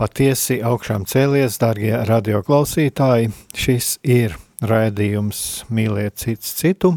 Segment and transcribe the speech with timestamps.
[0.00, 3.34] patiesi augšām cēlies, darbie radioklausītāji.
[3.52, 6.94] Šis ir raidījums Mīliet cits citu.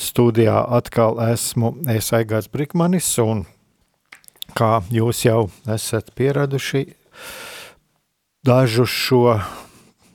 [0.00, 3.44] Studijā atkal esmu es Aigārs Brikmanis, un
[4.58, 6.86] kā jūs jau esat pieraduši,
[8.48, 9.36] dažu šo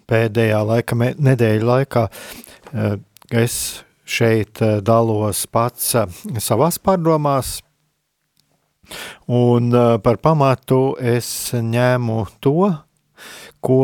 [0.10, 2.08] pēdējā laika, nedēļu laikā,
[2.74, 2.98] eh,
[3.46, 7.60] es šeit eh, dalos pats eh, savās pārdomās,
[9.28, 9.72] Un
[10.04, 12.70] par pamatu es ņēmu to,
[13.62, 13.82] ko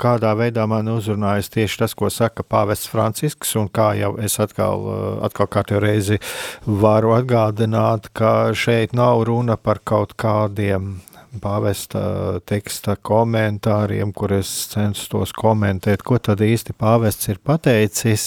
[0.00, 4.84] kādā veidā man uzrunājas tieši tas, ko saka Pāvests Francisks, un kā jau es atkal,
[5.24, 6.20] atkal kārtējo reizi
[6.66, 10.96] varu atgādināt, ka šeit nav runa par kaut kādiem
[11.42, 18.26] pāvesta teksta komentāriem, kur es censtos komentēt, ko tad īsti pāvests ir pateicis.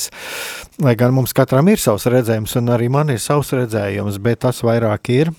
[0.84, 4.60] Lai gan mums katram ir savs redzējums, un arī man ir savs redzējums, bet tas
[4.66, 5.32] vairāk ir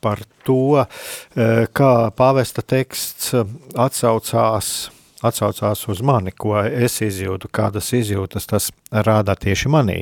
[0.00, 4.90] par to, eh, kā pāvesta teksts eh, atsaucās,
[5.22, 10.00] atsaucās uz mani, ko es izjūtu, kādas izjūtas tas rāda tieši manī.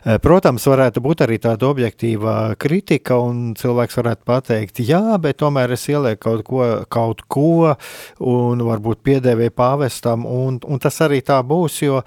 [0.00, 5.74] Eh, protams, varētu būt arī tāda objektīva kritika, un cilvēks varētu pateikt, jā, bet tomēr
[5.76, 7.74] es ielieku kaut ko, kaut ko
[8.24, 12.00] un varbūt piedēvēju pāvestam, un, un tas arī tā būs, jo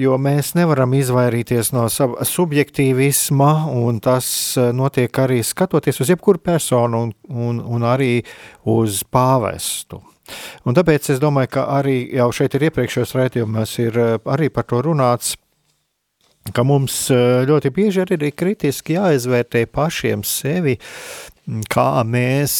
[0.00, 4.26] jo mēs nevaram izvairīties no sava subjektīvisma, un tas
[4.58, 8.18] eh, notiek arī skatoties uz jebkuru personu un, un, un arī
[8.70, 10.02] uz pāvestu.
[10.64, 14.66] Un tāpēc es domāju, ka arī jau šeit ir iepriekšējos raidījumos ir eh, arī par
[14.70, 15.36] to runāts,
[16.54, 20.78] ka mums eh, ļoti bieži arī ir kritiski jāizvērtē pašiem sevi,
[21.68, 22.54] kā mēs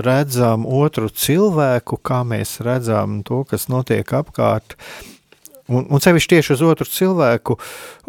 [0.00, 4.78] redzam otru cilvēku, kā mēs redzam to, kas notiek apkārt,
[5.72, 7.56] Un, un sevišķi tieši uz otru cilvēku,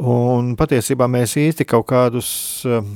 [0.03, 2.27] un patiesībā mēs īsti kaut kādus
[2.67, 2.95] um,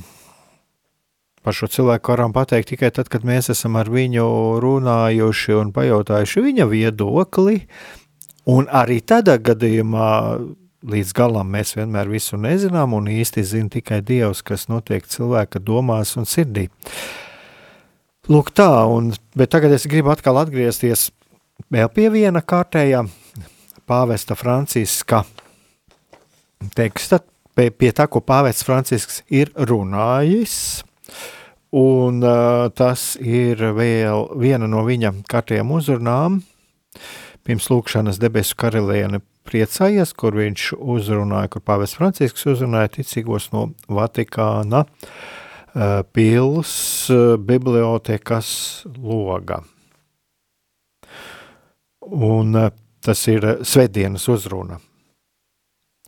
[1.42, 4.28] par šo cilvēku varam pateikt tikai tad, kad mēs esam ar viņu
[4.60, 7.62] runājuši un pajautājuši viņa viedokli,
[8.52, 10.10] un arī tādā gadījumā
[10.88, 16.14] līdz galam mēs vienmēr visu nezinām, un īsti zina tikai Dievs, kas notiek cilvēka domās
[16.20, 16.68] un sirdī.
[18.28, 21.08] Lūk tā, un, bet tagad es gribu atkal atgriezties
[21.72, 23.06] vēl pie viena kārtējā
[23.88, 25.24] pāvesta Franciska
[26.76, 27.20] teksta,
[27.56, 30.82] pie, pie tā, ko pāvests Francisks ir runājis,
[31.76, 36.42] un uh, tas ir vēl viena no viņa kārtējām uzrunām,
[37.46, 44.84] pirms lūkšanas debesu karaliene priecājies, kur viņš uzrunāja, kur pāvests Francisks uzrunāja ticīgos no Vatikāna
[44.84, 46.72] uh, pils
[47.14, 48.50] uh, bibliotekas
[48.98, 49.62] loga.
[52.08, 52.68] Un uh,
[53.08, 54.76] Tas ir eh, svētdienas uzruna.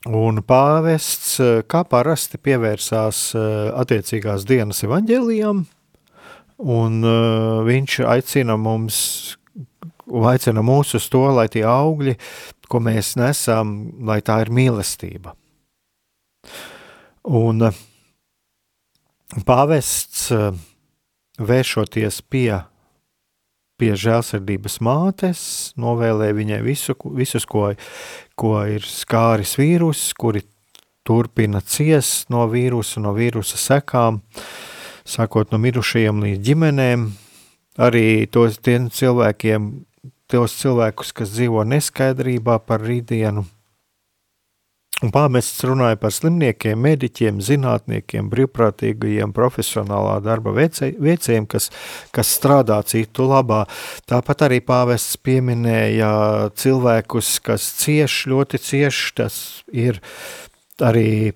[0.08, 5.62] Un pāvests, eh, kā parasti, pievērsās eh, attiecīgās dienas evaņģēlijām,
[6.60, 6.96] un
[7.64, 8.98] viņš aicina mums,
[10.28, 12.18] aicina mūs uz to, lai tie augļi,
[12.68, 13.72] ko mēs nesam,
[14.04, 15.32] lai tā ir mīlestība.
[17.24, 17.70] Un
[19.48, 20.28] pāvests,
[21.40, 22.60] vēršoties pie
[23.80, 25.42] pie žēlsirdības mātes,
[25.80, 27.70] novēlēja viņai visu, visus, ko,
[28.38, 30.44] ko ir skāris vīrus, kuri
[31.06, 34.20] turpina ciest no vīrusa, no vīrusa sekām,
[35.08, 37.06] sākot no mirušajiem līdz ģimenēm,
[37.80, 39.70] arī tos cilvēkiem,
[40.30, 43.46] tos cilvēkus, kas dzīvo neskaidrībā par rītdienu,
[45.00, 51.70] Un pāvests runāja par slimniekiem, mediķiem, zinātniekiem, brīvprātīgajiem, profesionālā darba veicējiem, kas,
[52.12, 53.62] kas strādā citu labā.
[54.10, 56.10] Tāpat arī pāvests pieminēja
[56.52, 59.38] cilvēkus, kas cieš, ļoti cieš, tas
[59.72, 60.02] ir
[60.84, 61.32] arī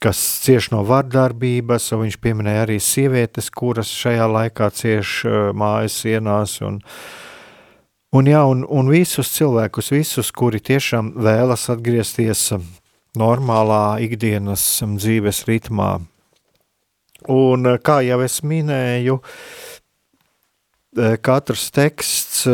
[0.00, 5.18] kas cieš no vardarbības, un viņš pieminēja arī sievietes, kuras šajā laikā cieš
[5.56, 6.80] mājas sienās, un,
[8.16, 12.48] un, jā, un, un visus cilvēkus, visus, kuri tiešām vēlas atgriezties
[13.18, 14.64] normālā ikdienas
[14.96, 15.96] dzīves ritmā.
[17.32, 19.18] Un kā jau es minēju,
[21.26, 22.44] katrs teksts,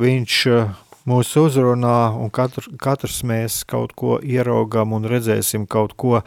[0.00, 0.38] viņš
[1.08, 6.20] mūs uzrunā, un katr, katrs mēs kaut ko ieraugam un redzēsim kaut ko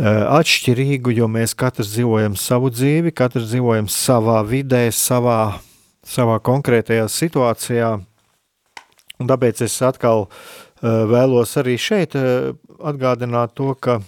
[0.00, 5.60] atšķirīgu, jo mēs katrs dzīvojam savu dzīvi, katrs dzīvojam savā vidē, savā,
[6.06, 7.98] savā konkrētajā situācijā.
[9.20, 10.28] Un tāpēc es atkal
[10.82, 13.98] vēlos arī šeit atgādināt to, ka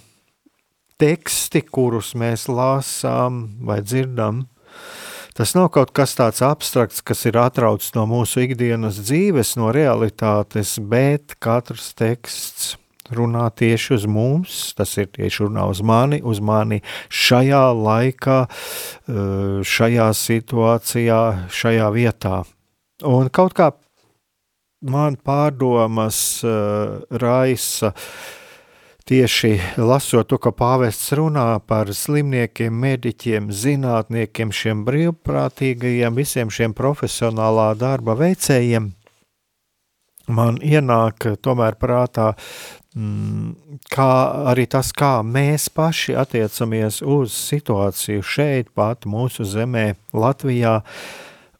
[1.01, 4.45] teksti, kurus mēs lasām vai dzirdam,
[5.33, 10.75] Tas nav kaut kas tāds abstrakts, kas ir atrauts no mūsu ikdienas dzīves, no realitātes,
[10.77, 12.75] bet katrs teksts
[13.09, 19.65] runā tieši uz mums, tas ir tieši runā uz mani, uz mani šajā laikā, eh,
[19.65, 22.43] šajā situācijā, šajā vietā.
[23.01, 23.71] Un kaut kā
[24.83, 28.07] man pārdomas uh, raisa uh,
[29.03, 37.73] Tieši lasot to, ka pāvests runā par slimniekiem, mediķiem, zinātniekiem, šiem brīvprātīgajiem, visiem šiem profesionālā
[37.75, 38.87] darba veicējiem,
[40.31, 42.29] man ienāk tomēr prātā
[42.95, 44.09] mm, kā
[44.53, 50.77] arī tas, kā mēs paši attiecamies uz situāciju šeit, pat mūsu zemē, Latvijā,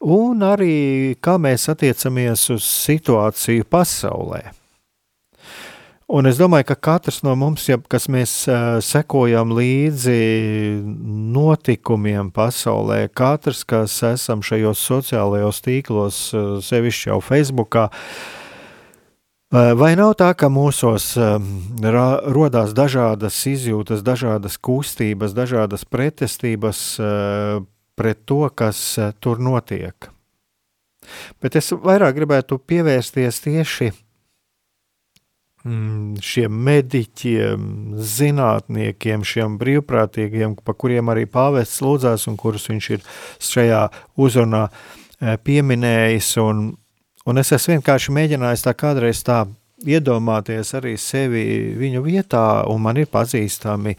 [0.03, 4.43] un arī kā mēs attiecamies uz situāciju pasaulē.
[6.13, 8.33] Un es domāju, ka katrs no mums, ja, kas mēs
[8.85, 10.17] sekojam līdzi
[11.33, 16.19] notikumiem pasaulē, katrs, kas esam šajos sociālajos tīklos,
[16.67, 17.87] sevišķi jau Facebookā,
[19.49, 21.13] vai nav tā, ka mūsos
[22.35, 26.83] rodās dažādas izjūtas, dažādas kustības, dažādas pretestības
[27.99, 30.09] pret to, kas uh, tur notiek?
[31.43, 33.91] Bet es vairāk gribētu pievērsties tieši
[35.63, 37.61] Mm, šiem mediķiem,
[37.95, 43.05] zinātniekiem, šiem brīvprātīgiem, pa kuriem arī pāvests lūdzās un kurus viņš ir
[43.47, 43.79] šajā
[44.19, 46.33] uzrunā e, pieminējis.
[46.43, 46.65] Un,
[47.23, 49.45] un es esmu vienkārši mēģinājis tā kādreiz tā
[49.85, 51.43] iedomāties arī sevi
[51.79, 53.95] viņu vietā, un man ir pazīstami,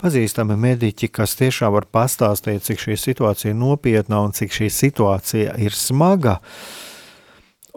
[0.00, 5.56] pazīstami mediķi, kas tiešām var pastāstīt, cik šī situācija ir nopietna un cik šī situācija
[5.62, 6.38] ir smaga.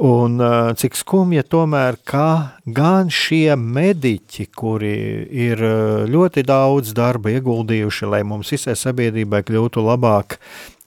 [0.02, 0.40] Un
[0.82, 4.96] cik skumja tomēr, ka gan šie mediķi, kuri
[5.30, 5.62] ir
[6.10, 10.40] ļoti daudz darba ieguldījuši, lai mums visai sabiedrībai kļūtu labāk,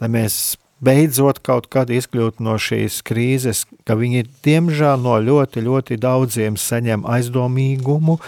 [0.03, 5.99] lai mēs beidzot kaut kad izkļūtu no šīs krīzes, ka viņi diemžēl no ļoti, ļoti
[6.03, 8.19] daudziem saņem aizdomīgumu,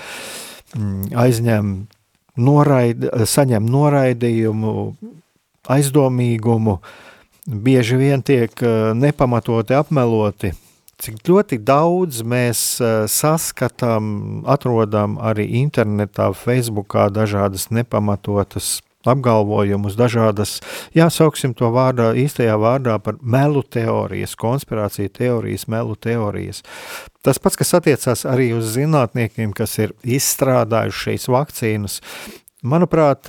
[0.76, 1.74] mm, aizņem
[2.36, 4.76] noraid, saņem noraidījumu,
[5.72, 6.78] aizdomīgumu,
[7.46, 10.52] bieži vien tiek uh, nepamatoti apmeloti,
[11.02, 18.80] cik ļoti daudz mēs uh, saskatām, atrodam arī internetā, Facebookā dažādas nepamatotas
[19.10, 20.58] apgalvojumus, dažādas,
[20.96, 26.62] jāsauksim to vārdā, īstajā vārdā par melu teorijas, konspirāciju teorijas, melu teorijas.
[27.26, 32.00] Tas pats, kas attiecās arī uz zinātniekiem, kas ir izstrādājuši šīs vakcīnas,
[32.66, 33.28] Manuprāt,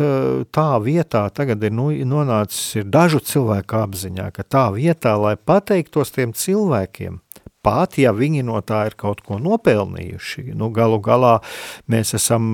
[0.55, 6.15] tā vietā tagad ir nu, nonācis ir dažu cilvēku apziņā, ka tā vietā, lai pateiktos
[6.15, 7.19] tiem cilvēkiem,
[7.67, 10.53] pat ja viņi no tā ir kaut ko nopelnījuši.
[10.55, 11.33] Nu, galu galā
[11.91, 12.45] mēs esam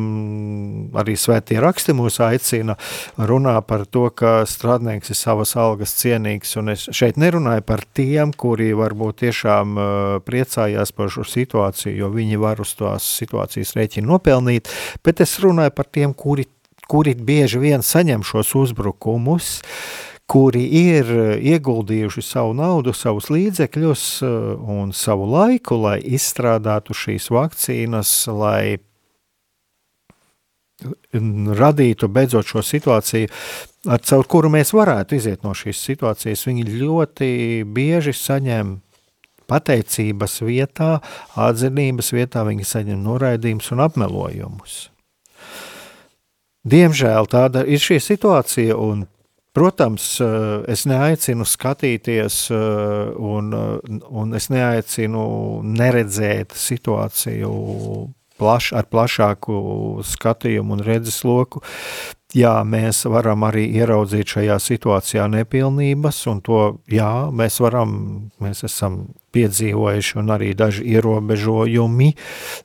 [0.97, 2.75] arī svētie raksti mūs aicina
[3.17, 8.33] runā par to, ka strādnieks ir savas algas cienīgs, un es šeit nerunāju par tiem,
[8.33, 9.89] kuri varbūt tiešām uh,
[10.25, 14.71] priecājās par šo situāciju, jo viņi var uz tās situācijas rēķinu nopelnīt,
[15.05, 16.47] bet es runāju par tiem, kuri,
[16.89, 24.05] kuri bieži vien saņem šos uzbrukumus, uh, kuri ir eh, ieguldījuši savu naudu, savus līdzekļus
[24.25, 24.39] eh,
[24.77, 28.79] un savu laiku, lai izstrādātu šīs vakcīnas, lai
[31.13, 33.29] radītu beidzot šo situāciju,
[33.87, 36.47] ar caur kuru mēs varētu iziet no šīs situācijas.
[36.49, 37.29] Viņi ļoti
[37.69, 38.79] bieži saņem
[39.47, 40.97] pateicības vietā,
[41.39, 44.75] atzinības vietā, viņi saņem noraidījumus un apmelojumus.
[46.63, 49.03] Diemžēl tāda ir šī situācija, un
[49.53, 50.25] Protams, eh,
[50.73, 57.51] es neaicinu skatīties, eh, un, eh, un es neaicinu neredzēt situāciju
[58.39, 61.61] plaš, ar plašāku skatījumu un redzesloku.
[62.33, 69.13] Jā, mēs varam arī ieraudzīt šajā situācijā nepilnības, un to jā, mēs varam, mēs esam
[69.33, 72.15] piedzīvojuši, un arī daži ierobežojumi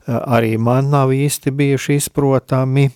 [0.07, 2.89] arī man nav īsti bijuši izprotami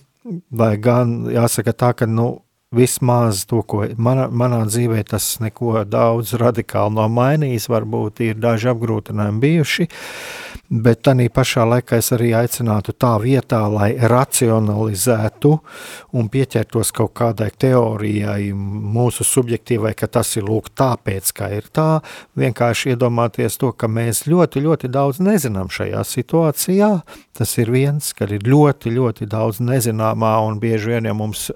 [0.50, 2.43] lai gan jāsaka tā, ka nu,
[2.74, 8.72] vismaz to, ko manā, manā dzīvē tas neko daudz radikāli nav mainījis, varbūt ir daži
[8.72, 9.88] apgrūtinājumi bijuši,
[10.70, 15.52] bet tādā pašā laikā es arī aicinātu tā vietā, lai racionalizētu
[16.18, 22.00] un pieķertos kaut kādai teorijai, mūsu subjektīvai, ka tas ir lūk tāpēc, ka ir tā,
[22.40, 26.90] vienkārši iedomāties to, ka mēs ļoti, ļoti daudz nezinām šajā situācijā,
[27.36, 31.50] tas ir viens, ka ir ļoti, ļoti daudz nezināmā un bieži vien, ja mums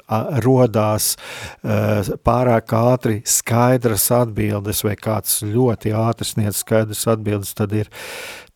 [0.45, 7.89] rodās uh, pārāk ātri skaidras atbildes, vai kāds ļoti ātri sniedz skaidras atbildes, tad ir,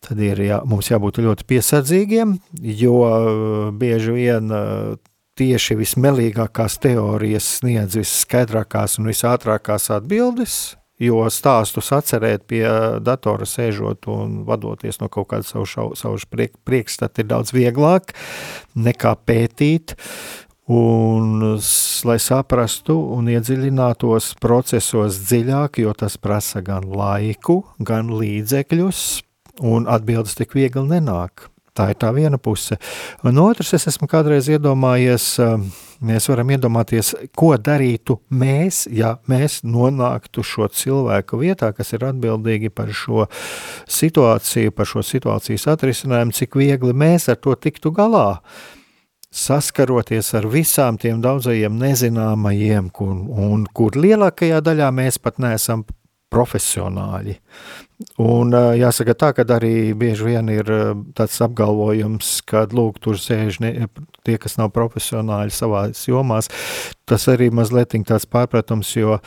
[0.03, 2.37] tad ir jā, mums jābūt ļoti piesardzīgiem,
[2.83, 4.93] jo uh, bieži vien uh,
[5.39, 10.57] tieši vismelīgākās teorijas sniedz visskaidrākās un visātrākās atbildes,
[11.01, 12.63] jo stāstus atcerēt pie
[13.03, 18.13] datora sēžot un vadoties no kaut kāda savu, savu priek, priekšstata ir daudz vieglāk
[18.77, 19.97] nekā pētīt
[20.71, 21.41] Un,
[22.07, 29.01] lai saprastu un iedziļinātos procesos dziļāk, jo tas prasa gan laiku, gan līdzekļus,
[29.67, 31.49] un atbildes tik viegli nenāk.
[31.73, 32.77] Tā ir tā viena puse.
[33.25, 35.65] Un otrs, es esmu kādreiz iedomājies, um,
[36.05, 42.69] mēs varam iedomāties, ko darītu mēs, ja mēs nonāktu šo cilvēku vietā, kas ir atbildīgi
[42.69, 43.25] par šo
[43.89, 48.37] situāciju, par šo situācijas atrisinājumu, cik viegli mēs ar to tiktu galā
[49.33, 55.85] saskaroties ar visām tiem daudzajiem nezināmajiem, kur, un kur lielākajā daļā mēs pat neesam
[56.33, 57.37] profesionāļi.
[58.21, 60.69] Un jāsaka tā, ka arī bieži vien ir
[61.17, 63.73] tāds apgalvojums, ka, lūk, tur sēž ne,
[64.25, 66.49] tie, kas nav profesionāļi savās jomās.
[67.09, 69.19] Tas arī mazliet tāds pārpratums, jo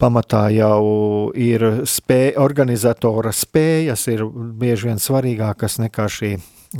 [0.00, 0.82] pamatā jau
[1.34, 6.36] ir spēja, organizatora spējas ir bieži vien svarīgākas nekā šī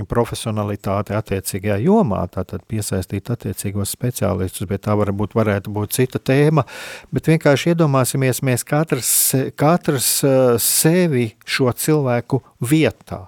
[0.08, 6.66] profesionalitāti attiecīgajā jomā, tātad piesaistīt attiecīgos speciālistus, bet tā varbūt varētu būt cita tēma,
[7.14, 9.12] bet vienkārši iedomāsimies mēs katrs,
[9.58, 13.26] katrs eh, sevi šo cilvēku vietā.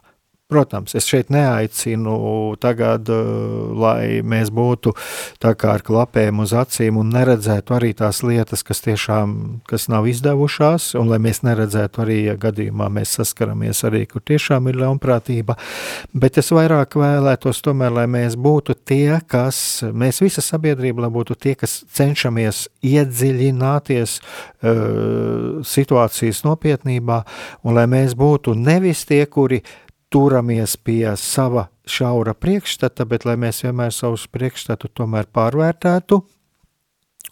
[0.50, 3.14] Protams, es šeit neaicinu tagad, eh,
[3.78, 4.92] lai mēs būtu
[5.38, 10.08] tā kā ar klapēm uz acīm un neredzētu arī tās lietas, kas tiešām kas nav
[10.10, 15.54] izdevušās, un lai mēs neredzētu arī, ja gadījumā mēs saskaramies arī, kur tiešām ir ļaunprātība,
[16.14, 21.36] bet es vairāk vēlētos tomēr, lai mēs būtu tie, kas, mēs visa sabiedrība, lai būtu
[21.38, 27.20] tie, kas cenšamies iedziļināties uh, situācijas nopietnībā,
[27.62, 29.62] un lai mēs būtu nevis tie, kuri
[30.10, 36.20] turamies pie sava šaura priekšstata, bet lai mēs vienmēr savus priekšstatu tomēr pārvērtētu,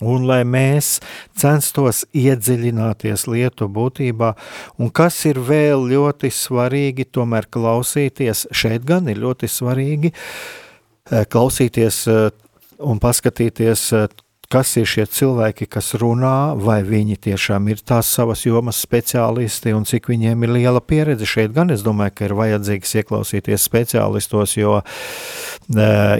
[0.06, 0.98] un lai mēs
[1.38, 4.32] censtos iedziļināties lietu būtībā,
[4.78, 12.00] un kas ir vēl ļoti svarīgi, tomēr klausīties, šeit gan ir ļoti svarīgi eh, klausīties
[12.12, 12.30] eh,
[12.78, 14.08] un paskatīties eh,
[14.52, 19.84] kas ir šie cilvēki, kas runā, vai viņi tiešām ir tās savas jomas speciālisti un
[19.88, 21.28] cik viņiem ir liela pieredze.
[21.28, 24.86] Šeit gan es domāju, ka ir vajadzīgs ieklausīties speciālistos, jo e,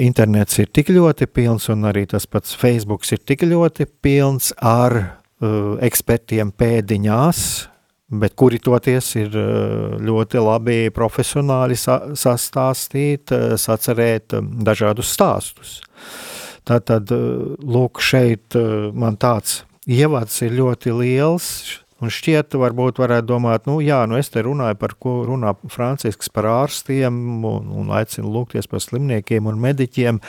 [0.05, 4.99] internets ir tik ļoti pilns un arī tas pats Facebook ir tik ļoti pilns ar
[5.01, 5.09] e,
[5.89, 7.43] ekspertiem pēdiņās,
[8.21, 9.49] bet kuri toties ir e,
[10.05, 14.37] ļoti labi profesionāli sa sastāstīt, e, sacerēt
[14.69, 15.79] dažādus stāstus.
[16.69, 21.47] Tātad, eh, lūk, šeit eh, man tāds ievads ir ļoti liels,
[22.05, 26.29] un šķiet, varbūt varētu domāt, nu jā, nu es te runāju par ko runā Francisks
[26.31, 30.21] par ārstiem un, un aicinu lūgties par slimniekiem un mediķiem,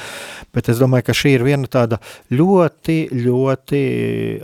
[0.55, 1.99] bet es domāju, ka šī ir viena tāda
[2.31, 3.83] ļoti, ļoti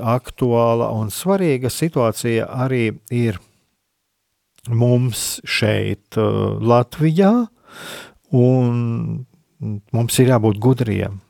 [0.04, 3.40] aktuāla un svarīga situācija arī ir
[4.70, 7.34] mums šeit uh, Latvijā,
[8.36, 8.80] un
[9.96, 11.22] mums ir jābūt gudriem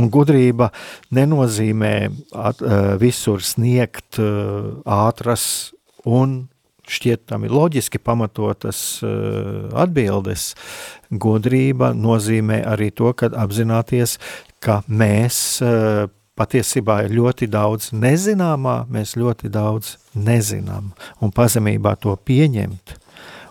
[0.00, 0.70] Un gudrība
[1.14, 1.94] nenozīmē
[2.34, 5.74] at, uh, visur sniegt uh, ātras
[6.04, 6.48] un
[6.84, 10.52] šķiet tam ir loģiski pamatotas uh, atbildes.
[11.10, 14.18] Gudrība nozīmē arī to, ka apzināties,
[14.64, 15.38] ka mēs
[16.34, 20.90] patiesībā ir ļoti daudz nezināmā, mēs ļoti daudz nezinām
[21.22, 22.96] un pazemībā to pieņemt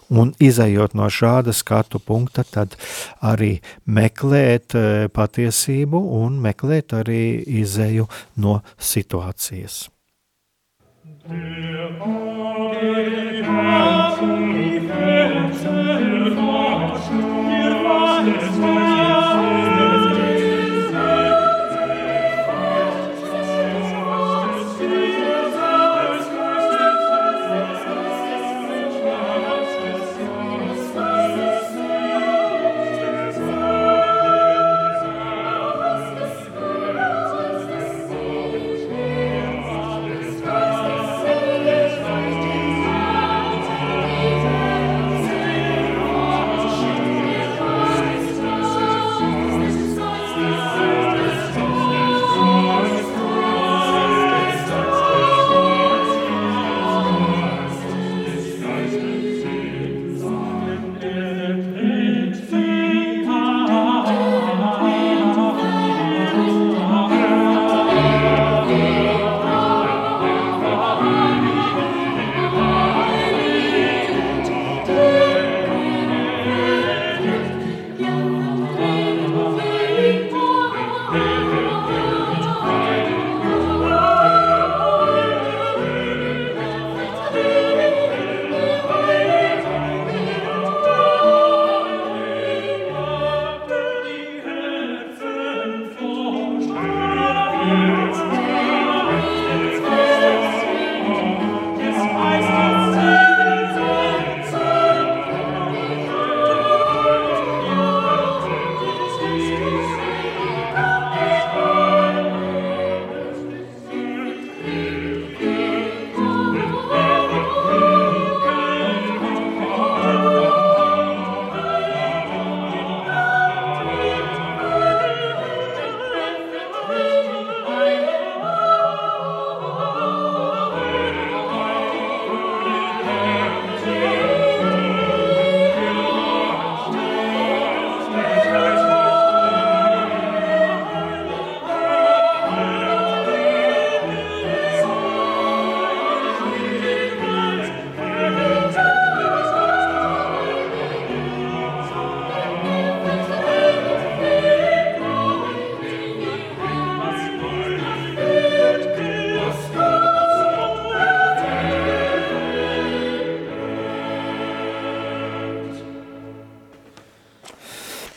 [0.10, 2.76] Un izējot no šāda skatu punkta, tad
[3.22, 7.24] arī meklēt eh, patiesību un meklēt arī
[7.64, 8.10] izēju
[8.44, 9.86] no situācijas.
[11.24, 14.03] Der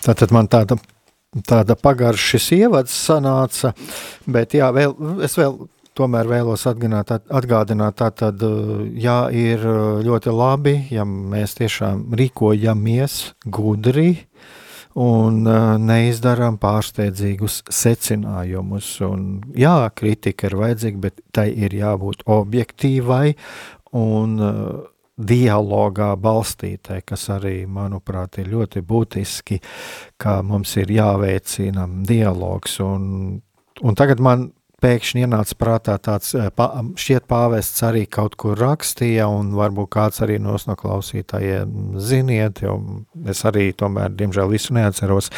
[0.07, 0.77] Tātad man tāda,
[1.49, 3.73] tāda pagarša šis ievads sanāca,
[4.31, 4.95] bet jā, vēl,
[5.27, 5.57] es vēl
[5.97, 8.43] tomēr vēlos atgādināt, atgādināt tātad,
[8.95, 9.65] jā, ir
[10.07, 13.19] ļoti labi, ja mēs tiešām rīkojamies
[13.51, 14.11] gudri
[14.97, 15.43] un
[15.83, 18.93] neizdarām pārsteidzīgus secinājumus.
[19.05, 19.27] Un,
[19.59, 23.35] jā, kritika ir vajadzīga, bet tai ir jābūt objektīvai
[23.97, 24.39] un
[25.17, 29.61] dialogā balstītai, kas arī, manuprāt, ir ļoti būtiski,
[30.21, 32.79] ka mums ir jāveicina dialogs.
[32.85, 33.41] Un,
[33.81, 34.51] un tagad man
[34.83, 36.51] pēkšņi ienāca prātā tāds, eh,
[37.01, 42.77] šķiet pāvests arī kaut kur rakstīja, un varbūt kāds arī no klausītājiem ziniet, jo
[43.27, 45.31] es arī tomēr, diemžēl, visu neatceros,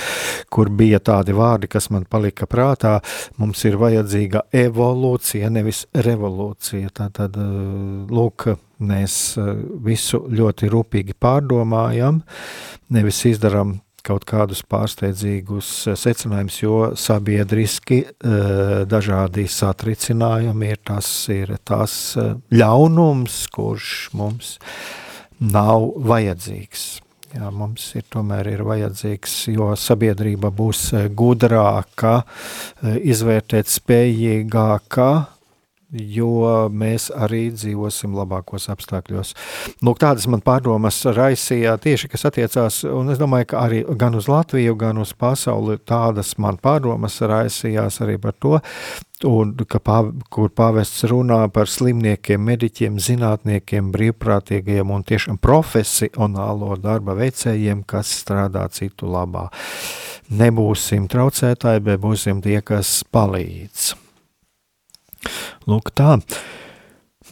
[0.50, 2.98] kur bija tādi vārdi, kas man palika prātā.
[3.38, 6.90] Mums ir vajadzīga evolūcija, nevis revolūcija.
[6.90, 9.52] Tātad, eh, lūk, mēs eh,
[9.84, 12.22] visu ļoti rūpīgi pārdomājam,
[12.94, 21.56] nevis izdarām kaut kādus pārsteidzīgus eh, secinājumus, jo sabiedriski eh, dažādi satricinājumi ir tas, ir
[21.66, 21.98] tas
[22.54, 24.56] ļaunums, kurš mums
[25.38, 26.88] nav vajadzīgs.
[27.28, 32.22] Jā, mums ir tomēr ir vajadzīgs, jo sabiedrība būs gudrāka,
[33.04, 35.08] izvērtēt spējīgāka,
[35.92, 39.34] jo mēs arī dzīvosim labākos apstākļos.
[39.84, 44.28] Lūk, tādas man pārdomas raisījā tieši, kas attiecās, un es domāju, ka arī gan uz
[44.28, 48.58] Latviju, gan uz pasauli tādas man pārdomas raisījās arī par to,
[49.26, 57.16] un ka pāv, kur pāvests runā par slimniekiem, mediķiem, zinātniekiem, brīvprātīgajiem un tiešām profesionālo darba
[57.18, 59.48] veicējiem, kas strādā citu labā.
[60.28, 64.07] Nebūsim traucētāji, bet būsim tie, kas palīdz.
[65.68, 66.18] Lūk, tā.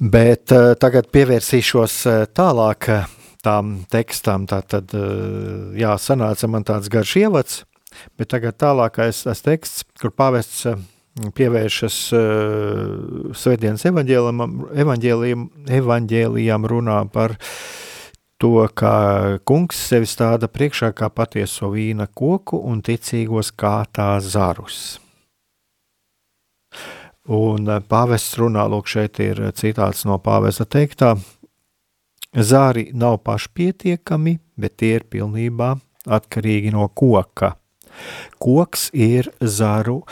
[0.00, 3.06] Bet uh, tagad pievērsīšos uh, tālāk uh,
[3.46, 4.44] tām tekstām.
[4.50, 7.62] Tātad, uh, jā, sanāca man tāds garš ievads,
[8.18, 10.66] bet tagad tālākais tas teksts, kur pāvests
[11.36, 13.86] pievēršas uh, Svētdienas
[15.80, 17.38] evaņģēlijam runā par
[18.36, 18.92] to, ka
[19.48, 25.05] kungs sevi stāda priekšā kā patieso vīna koku un ticīgos kā tā zarus.
[27.32, 31.16] Un eh, pāvests runā, lūk, šeit ir citāts no pāvesta teiktā.
[32.36, 35.74] Zāri nav pašpietiekami, bet tie ir pilnībā
[36.06, 37.54] atkarīgi no koka.
[38.42, 40.02] Koks ir zaru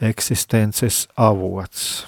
[0.00, 2.06] eksistences avots.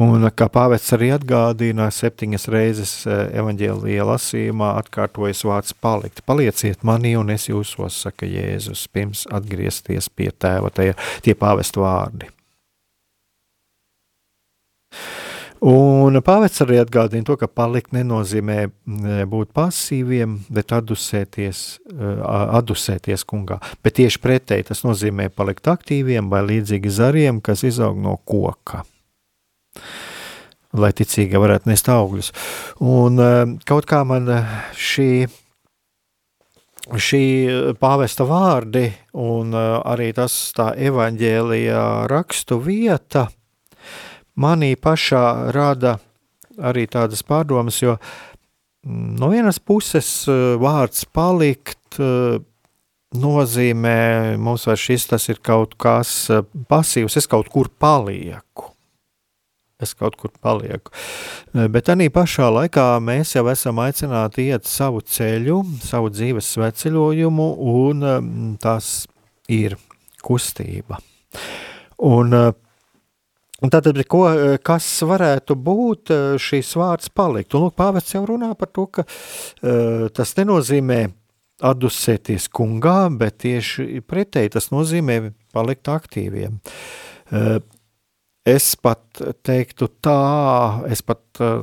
[0.00, 6.22] Un kā pāvests arī atgādina, septiņas reizes eh, evaņģēlīja lasījumā atkārtojas vārds palikt.
[6.24, 12.30] Palieciet manī un es jūsos, saka Jēzus, pirms atgriezties pie tēva, tie, tie pāvestu vārdi.
[15.62, 21.60] Un pāvests arī atgādina to, ka palikt nenozīmē mm, būt pasīviem, bet adusēties,
[21.92, 22.24] eh,
[22.62, 23.60] adusēties kungā.
[23.84, 28.86] Bet tieši pretēji tas nozīmē palikt aktīviem vai līdzīgi zariem, kas izaug no koka
[30.78, 32.32] lai ticīgi varētu nest augļus.
[32.84, 35.10] Un eh, kaut kā man eh, šī,
[36.96, 37.24] šī
[37.80, 38.86] pāvesta vārdi
[39.20, 43.28] un eh, arī tas tā evaņģēlijā rakstu vieta
[44.40, 45.98] manī pašā rada
[46.62, 50.08] arī tādas pārdomas, jo mm, no vienas puses
[50.60, 51.98] vārds palikt
[53.12, 53.96] nozīmē,
[54.40, 56.30] mums vai šis tas ir kaut kas
[56.68, 58.71] pasīvs, es kaut kur palieku
[59.84, 60.92] es kaut kur palieku.
[61.54, 67.48] Eh, bet arī pašā laikā mēs jau esam aicināti iet savu ceļu, savu dzīves sveceļojumu,
[67.76, 69.06] un mm, tas
[69.52, 69.76] ir
[70.22, 71.00] kustība.
[72.02, 74.24] Un, un tātad, ko,
[74.64, 77.54] kas varētu būt šīs vārds palikt?
[77.54, 81.04] Un, lūk, pāvests jau runā par to, ka uh, tas nenozīmē
[81.62, 85.20] atdusēties kungā, bet tieši pretēji tas nozīmē
[85.54, 86.58] palikt aktīviem.
[87.32, 87.60] Uh,
[88.46, 90.20] es pat teiktu tā,
[90.90, 91.62] es pat uh,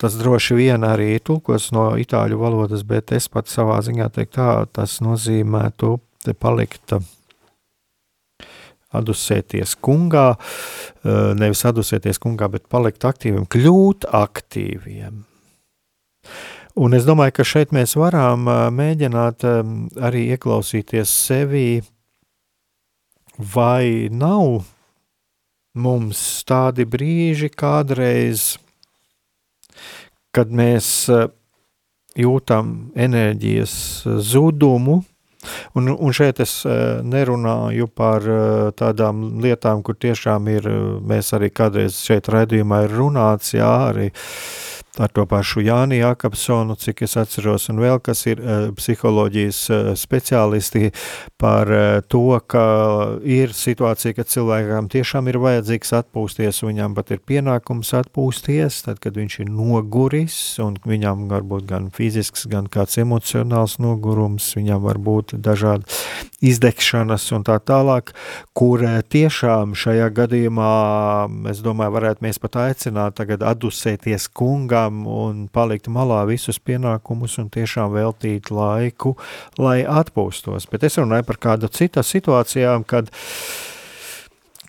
[0.00, 4.50] tas droši vien arī tulkos no itāļu valodas, bet es pat savā ziņā teiktu tā,
[4.72, 5.96] tas nozīmētu
[6.40, 6.96] palikt
[8.96, 15.24] adusēties kungā, eh, nevis adusēties kungā, bet palikt aktīviem, kļūt aktīviem.
[16.76, 19.60] Un es domāju, ka šeit mēs varam eh, mēģināt eh,
[20.08, 21.82] arī ieklausīties sevi,
[23.36, 24.64] vai nav
[25.76, 28.56] mums tādi brīži kādreiz,
[30.34, 30.88] kad mēs
[32.16, 33.76] jūtam enerģijas
[34.24, 35.02] zudumu,
[35.72, 41.32] Un, un šeit es eh, nerunāju par eh, tādām lietām, kur tiešām ir, eh, mēs
[41.36, 44.10] arī kādreiz šeit raidījumā ir runāts, jā, arī
[45.00, 49.90] ar to pašu Jāni Jakobsonu, cik es atceros, un vēl kas ir uh, psiholoģijas uh,
[49.98, 50.90] speciālisti
[51.40, 52.64] par uh, to, ka
[53.22, 59.18] ir situācija, kad cilvēkam tiešām ir vajadzīgs atpūsties, viņam pat ir pienākums atpūsties, tad, kad
[59.18, 65.00] viņš ir noguris, un viņam var būt gan fizisks, gan kāds emocionāls nogurums, viņam var
[65.02, 65.84] būt dažādi
[66.44, 68.12] izdegšanas un tā tālāk,
[68.56, 68.82] kur
[69.12, 70.72] tiešām šajā gadījumā,
[71.52, 77.38] es domāju, varētu mēs pat aicināt tagad adusēties kungā, varam un palikt malā visus pienākumus
[77.38, 79.16] un tiešām veltīt laiku,
[79.58, 80.68] lai atpūstos.
[80.70, 83.10] Bet es runāju par kādu citu situācijām, kad,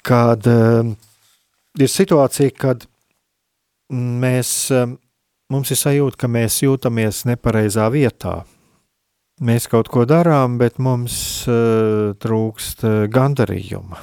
[0.04, 0.94] kad uh,
[1.78, 2.88] ir situācija, kad
[3.92, 4.88] mēs, uh,
[5.50, 8.46] mums ir sajūta, ka mēs jūtamies nepareizā vietā.
[9.40, 14.02] Mēs kaut ko darām, bet mums uh, trūkst uh, gandarījuma.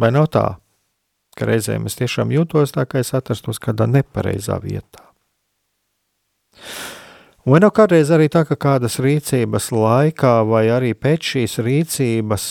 [0.00, 0.56] Vai nav tā?
[1.36, 5.04] Ka reizēm es tiešām jūtos tā, ka es atrastos kādā nepareizā vietā.
[7.46, 12.46] Vai nav kādreiz arī tā, ka kādas rīcības laikā vai arī pēc šīs rīcības,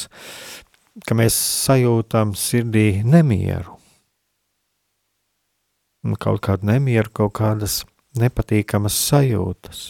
[1.04, 3.76] ka mēs sajūtam sirdī nemieru?
[6.21, 7.82] Kaut kādu nemieru, kaut kādas
[8.15, 9.89] nepatīkamas sajūtas.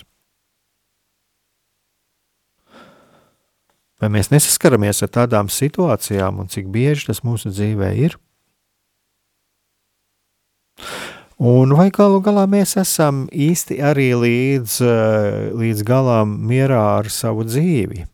[4.02, 8.18] Vai mēs nesaskaramies ar tādām situācijām, un cik bieži tas mūsu dzīvē ir?
[11.36, 17.44] Un vai galu galā mēs esam īsti arī līdz, eh, līdz galam mierā ar savu
[17.44, 18.06] dzīvi?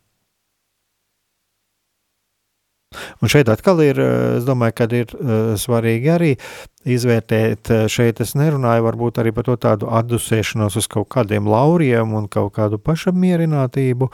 [3.22, 6.38] Un šeit atkal ir, eh, es domāju, ka ir eh, svarīgi arī
[6.84, 12.28] izvērtēt, šeit es nerunāju varbūt arī par to tādu atdusēšanos uz kaut kādiem lauriem un
[12.28, 14.10] kaut kādu pašapmierinātību,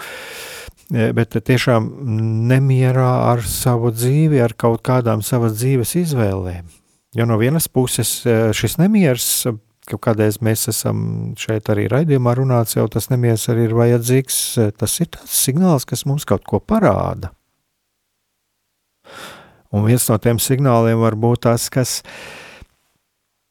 [1.15, 1.89] bet tiešām
[2.47, 6.76] nemierā ar savu dzīvi, ar kaut kādām savas dzīves izvēlēm.
[7.15, 9.27] Jo no vienas puses e, šis nemieris,
[9.87, 10.97] ka kādreiz mēs esam
[11.39, 15.87] šeit arī raidījumā runāts, jau tas nemieris arī ir vajadzīgs, e, tas ir tāds signāls,
[15.87, 17.31] kas mums kaut ko parāda.
[19.71, 22.01] Un viens no tiem signāliem var būt tas, kas,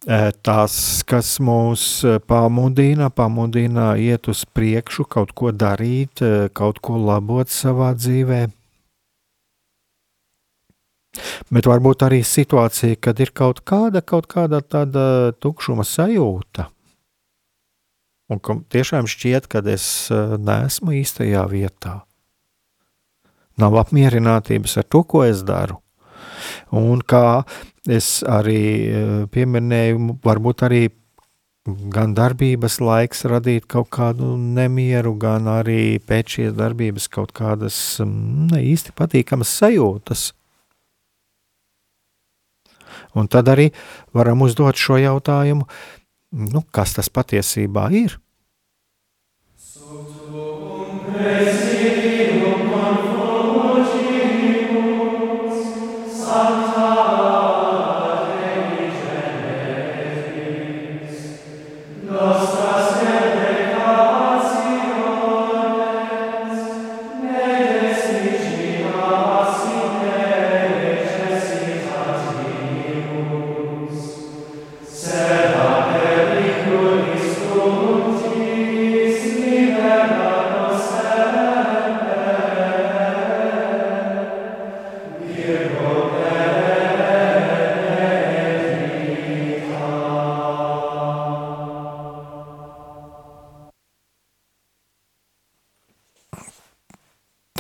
[0.05, 0.77] e, tas,
[1.09, 6.21] kas mūs pamudina, pamudina iet uz priekšu, kaut ko darīt,
[6.53, 8.53] kaut ko labot savā dzīvēm.
[11.53, 16.71] Bet varbūt arī situācija, kad ir kaut kāda, kaut kāda tāda tukšuma sajūta.
[18.27, 22.01] Un ka tiešām šķiet, ka es eh, neesmu īstajā vietā.
[23.57, 25.79] Nav apmierinātības ar to, ko es daru.
[26.75, 27.47] Un kā
[27.87, 30.83] es arī eh, pieminēju, varbūt arī
[31.67, 38.61] gan darbības laiks radīt kaut kādu nemieru, gan arī pēc šīs darbības kaut kādas ne
[38.73, 40.31] īsti patīkamas sajūtas.
[43.17, 43.71] Un tad arī
[44.17, 45.67] varam uzdot šo jautājumu,
[46.53, 48.19] nu, kas tas patiesībā ir.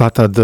[0.06, 0.38] Tā tad,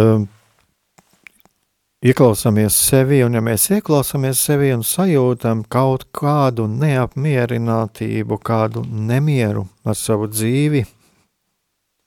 [2.03, 9.95] ieklausāmies sevi, un ja mēs ieklausāmies sevi un sajūtam kaut kādu neapmierinātību, kādu nemieru ar
[9.95, 10.83] savu dzīvi,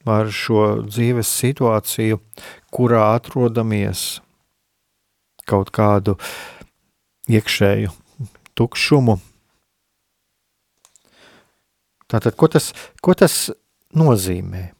[0.03, 2.19] ar šo dzīves situāciju,
[2.75, 4.03] kurā atrodamies,
[5.47, 6.19] kaut kādu
[7.31, 7.95] iekšēju
[8.51, 9.21] tukšumu.
[12.11, 13.45] Tātad, ko tas, ko tas
[13.95, 14.73] nozīmē?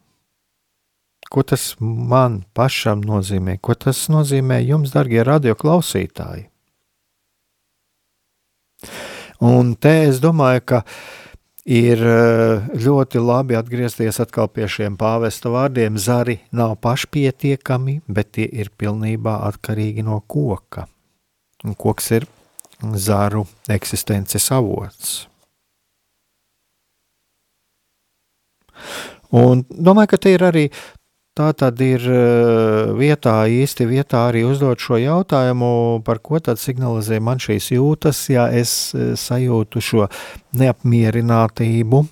[1.35, 3.57] Ko tas man pašam nozīmē?
[3.59, 6.45] Ko tas nozīmē jums, darbie radioklausītāji?
[9.43, 10.79] Un te es domāju, ka
[11.67, 15.99] ir eh, ļoti labi atgriezties atkal pie šiem pāvesta vārdiem.
[15.99, 20.87] Zari nav pašpietiekami, bet tie ir pilnībā atkarīgi no koka.
[21.67, 22.31] Un koks ir
[22.95, 25.25] zaru eksistences avots.
[29.35, 30.69] Un domāju, ka te ir arī
[31.35, 37.19] tā tad ir eh, vietā, īsti vietā arī uzdot šo jautājumu, par ko tad signalizē
[37.19, 40.07] man šīs jūtas, ja es eh, sajūtu šo
[40.55, 42.05] neapmierinātību.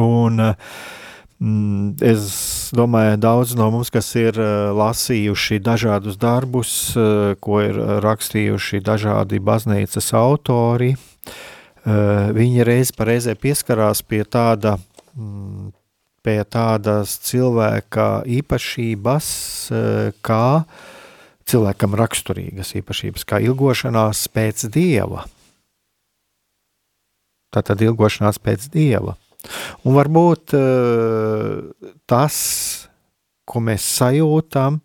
[0.00, 2.26] Un mm, es
[2.74, 6.74] domāju, daudz no mums, kas ir eh, lasījuši dažādus darbus,
[7.40, 10.94] ko ir rakstījuši dažādi baznīcas autori,
[11.84, 14.78] viņi reiz pa reizē pieskarās pie tāda
[15.12, 15.68] mm,
[16.24, 19.26] pie tādas cilvēka īpašības,
[19.70, 20.64] eh, kā
[21.44, 25.26] cilvēkam raksturīgas īpašības, kā ilgošanās pēc dieva.
[27.52, 29.16] Tā tad ilgošanās pēc dieva.
[29.84, 32.88] Un varbūt eh, tas,
[33.44, 34.80] ko mēs sajūtam,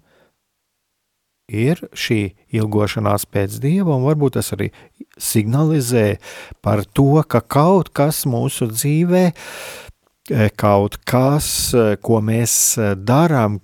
[1.50, 4.68] ir šī ilgošanās pēc dieva, un varbūt tas arī
[5.18, 6.20] signalizē
[6.62, 9.89] par to, ka kaut kas mūsu dzīvē Eh,
[10.56, 13.60] kaut kas, eh, ko mēs eh, darām,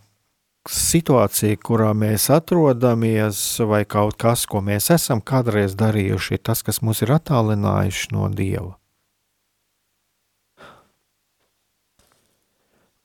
[0.65, 3.37] situācija, kurā mēs atrodamies,
[3.69, 8.29] vai kaut kas, ko mēs esam kādreiz darījuši, ir tas, kas mūs ir attālinājuši no
[8.33, 8.73] Dieva.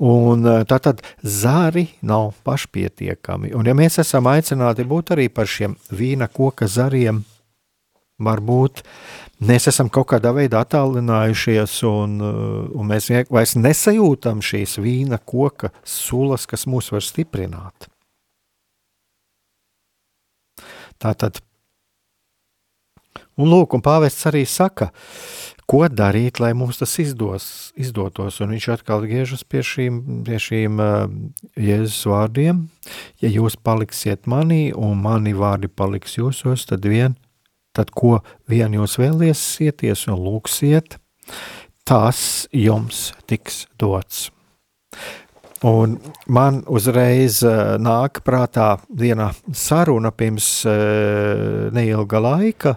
[0.01, 3.53] Un tā tad zari nav pašpietiekami.
[3.53, 7.20] Un ja mēs esam aicināti būt arī par šiem vīna koka zariem,
[8.20, 8.83] varbūt
[9.40, 15.72] mēs esam kaut kādā veidā attālinājušies, un, uh, un mēs vairs nesajūtam šīs vīna koka
[15.85, 17.88] sulas, kas mūs var stiprināt.
[21.00, 21.40] Tā tad,
[23.40, 24.90] un lūk, un pāvests arī saka,
[25.70, 27.44] ko darīt, lai mums tas izdos,
[27.78, 31.06] izdotos, un viņš atkal griežas pie šīm, pie šīm uh,
[31.56, 32.64] Jēzus vārdiem,
[33.22, 37.16] ja jūs paliksiet manī, un mani vārdi paliks jūsos, tad vien
[37.76, 38.18] tad ko
[38.50, 40.98] vien jūs vēliesieties un lūksiet,
[41.87, 44.28] tas jums tiks dots.
[45.66, 52.76] Un man uzreiz uh, nāk prātā viena saruna pirms uh, neilga laika,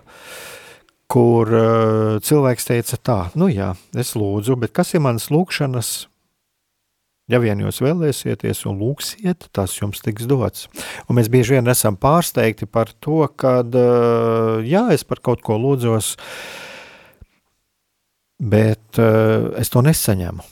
[1.08, 5.94] kur uh, cilvēks teica tā, nu jā, es lūdzu, bet kas ir manas lūkšanas
[7.32, 10.68] Ja vien jūs vēlēsieties un lūksiet, tas jums tiks dots.
[11.08, 13.62] Un mēs bieži vien esam pārsteigti par to, ka,
[14.68, 16.18] jā, es par kaut ko lūdzos,
[18.44, 20.44] bet es to nesaņemu.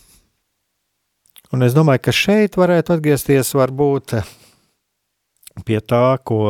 [1.51, 4.15] Un es domāju, ka šeit varētu atgriezties varbūt
[5.66, 6.42] pie tā, ko,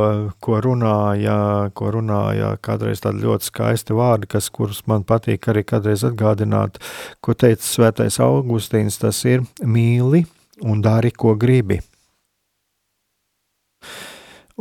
[0.44, 6.06] ko, runāja, ko runāja kādreiz tādi ļoti skaisti vārdi, kas, kurus man patīk arī kādreiz
[6.08, 6.78] atgādināt,
[7.22, 10.26] ko teica svētais Augustīns, tas ir mīli
[10.68, 11.82] un dari, ko gribi.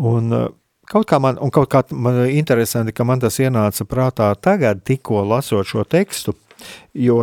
[0.00, 0.32] Un
[0.90, 5.22] kaut kā man, un kaut kā man interesanti, ka man tas ienāca prātā tagad, tikko
[5.28, 6.34] lasot šo tekstu,
[6.96, 7.22] jo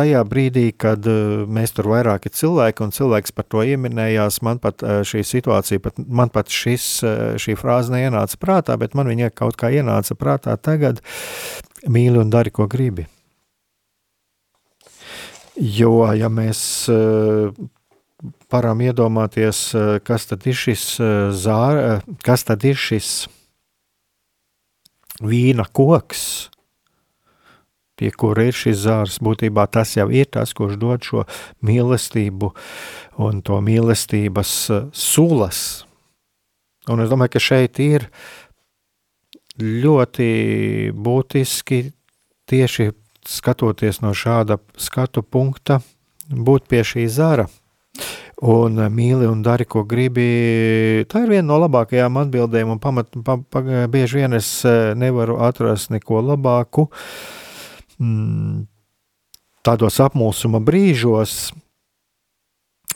[0.00, 4.84] tajā brīdī, kad uh, mēs tur vairāki cilvēki un cilvēks par to ieminējās, man pat
[4.84, 9.32] uh, šī situācija, pat, man pat šis, uh, šī frāze neienāca prātā, bet man viņa
[9.36, 11.02] kaut kā ienāca prātā tagad
[11.88, 13.06] mīli un dari, ko gribi.
[15.60, 16.60] Jo, ja mēs
[18.48, 19.58] varam iedomāties,
[20.06, 20.84] kas tad ir šis
[21.36, 23.10] zāra, kas tad ir šis
[25.20, 26.49] vīna koks,
[28.00, 31.26] pie kura ir šis zārs, būtībā tas jau ir tas, kurš dod šo
[31.66, 32.48] mīlestību
[33.20, 35.84] un to mīlestības eh, sulas.
[36.88, 38.08] Un es domāju, ka šeit ir
[39.60, 40.30] ļoti
[40.96, 41.82] būtiski
[42.48, 42.88] tieši
[43.28, 45.82] skatoties no šāda skatu punkta,
[46.30, 47.44] būt pie šī zara.
[48.40, 51.04] Un mīli un dari, ko gribi.
[51.04, 53.60] Tā ir viena no labākajām atbildēm, un pamat, pa, pa,
[53.92, 56.88] bieži vien es eh, nevaru atrast neko labāku.
[56.88, 57.36] Uh,
[58.00, 58.64] mm,
[59.66, 61.50] tādos apmulsuma brīžos,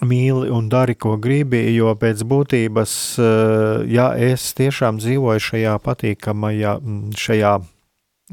[0.02, 6.74] mīli un dari, ko gribi, jo pēc būtības, eh, ja es tiešām dzīvoju šajā patīkamajā,
[7.14, 7.54] šajā,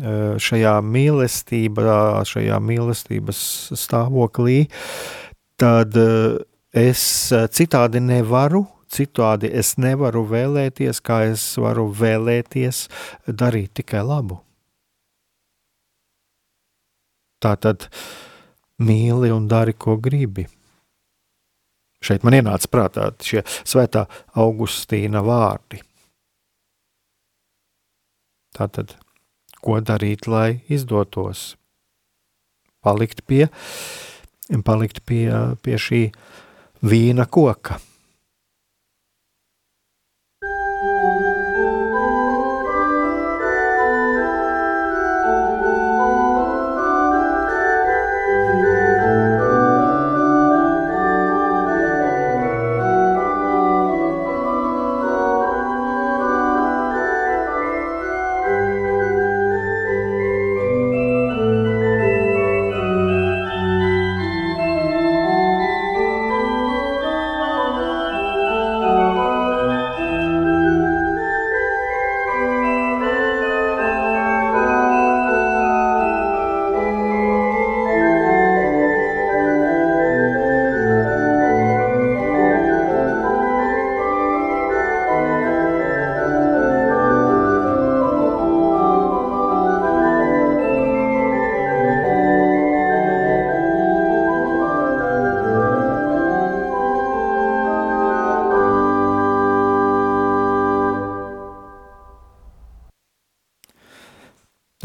[0.02, 3.42] eh, šajā mīlestībā, šajā mīlestības
[3.78, 4.70] stāvoklī,
[5.58, 6.40] tad eh,
[6.74, 12.88] es citādi nevaru, citādi es nevaru vēlēties, kā es varu vēlēties
[13.28, 14.42] darīt tikai labu.
[17.42, 17.88] Tā tad
[18.82, 20.46] mīli un dari, ko gribi.
[22.02, 25.82] Šeit man ienāca prātā šie svētā Augustīna vārdi.
[28.58, 28.96] Tātad,
[29.62, 31.56] ko darīt, lai izdotos?
[32.82, 33.46] Palikt pie,
[34.66, 35.30] palikt pie,
[35.62, 36.02] pie šī
[36.82, 37.78] vīna koka.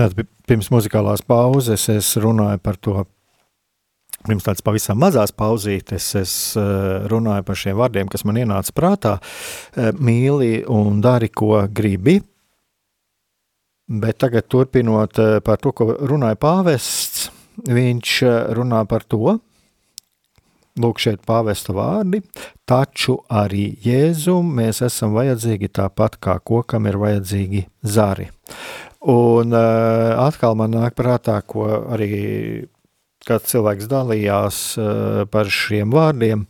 [0.06, 3.00] Tad pirms muzikālās pauzes es runāju par to,
[4.22, 9.16] pirms tādas pavisam mazās pauzītes, es eh, runāju par šiem vārdiem, kas man ienāca prātā.
[9.74, 12.20] Eh, mīli un dari, ko gribi.
[13.86, 17.26] Bet tagad, turpinot eh, par to, ko runāja pāvests,
[17.66, 18.14] viņš
[18.54, 19.40] runā par to,
[20.76, 22.18] Lūk, šeit pāvesta vārdi,
[22.68, 28.26] taču arī Jēzum mēs esam vajadzīgi tāpat kā kokam ir vajadzīgi zari.
[29.06, 32.66] Un uh, atkal man nāk prātā, ko arī
[33.26, 36.42] kāds cilvēks dalījās uh, par šiem vārdiem.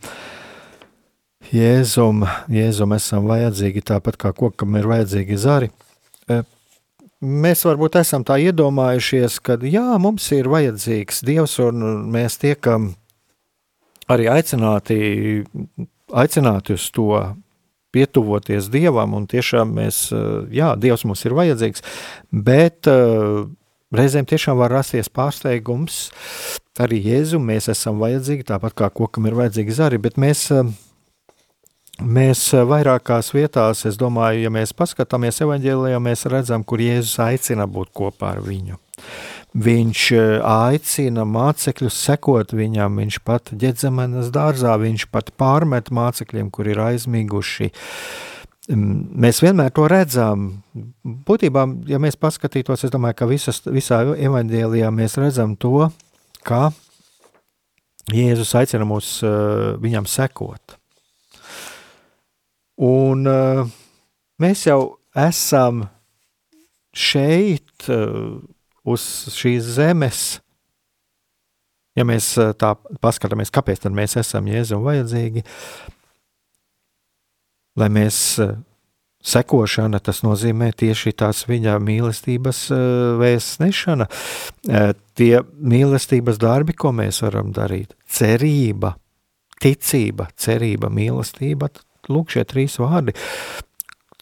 [1.53, 5.69] Jēzum, Jēzum esam vajadzīgi tāpat kā kokam ir vajadzīgi zari.
[6.33, 6.47] Uh,
[7.21, 12.95] mēs varbūt esam tā iedomājušies, ka jā, mums ir vajadzīgs Dievs un mēs tiekam
[14.09, 15.45] arī aicināti,
[16.09, 17.11] aicināti uz to
[17.97, 20.25] pietuvoties Dievam, un tiešām mēs, eh,
[20.61, 21.85] jā, Dievs mums ir vajadzīgs,
[22.31, 23.47] bet uh,
[23.97, 26.11] reizēm tiešām var rasties pārsteigums,
[26.83, 30.69] arī Jēzum mēs esam vajadzīgi, tāpat kā kokam ir vajadzīgi zari, bet mēs, uh,
[32.03, 37.95] mēs vairākās vietās, es domāju, ja mēs paskatāmies evaņģēlijā, mēs redzam, kur Jēzus aicina būt
[37.97, 38.77] kopā ar viņu.
[39.57, 40.01] Viņš
[40.45, 47.71] aicina mācekļus sekot viņam, viņš pat ģedzemenes dārzā, viņš pat pārmet mācekļiem, kur ir aizmiguši.
[48.77, 50.49] Mēs vienmēr to redzam.
[51.05, 55.87] Būtībā, ja mēs paskatītos, es domāju, ka visas, visā evaņģēlijā mēs redzam to,
[56.45, 56.69] ka
[58.13, 59.17] Jēzus aicina mūs
[59.83, 60.77] viņam sekot.
[62.87, 63.25] Un
[64.43, 64.81] mēs jau
[65.17, 65.87] esam
[66.93, 67.89] šeit,
[68.87, 69.03] uz
[69.35, 70.25] šīs zemes,
[71.97, 75.45] ja mēs eh, tā paskatāmies, kāpēc mēs esam Jēzum vajadzīgi,
[77.81, 78.55] lai mēs eh,
[79.27, 82.85] sekošana, tas nozīmē tieši tās viņa mīlestības eh,
[83.23, 84.07] vēstnešana,
[85.19, 88.95] tie mīlestības darbi, ko mēs varam darīt, cerība,
[89.63, 91.73] ticība, cerība, mīlestība,
[92.13, 93.17] lūk šie trīs vārdi,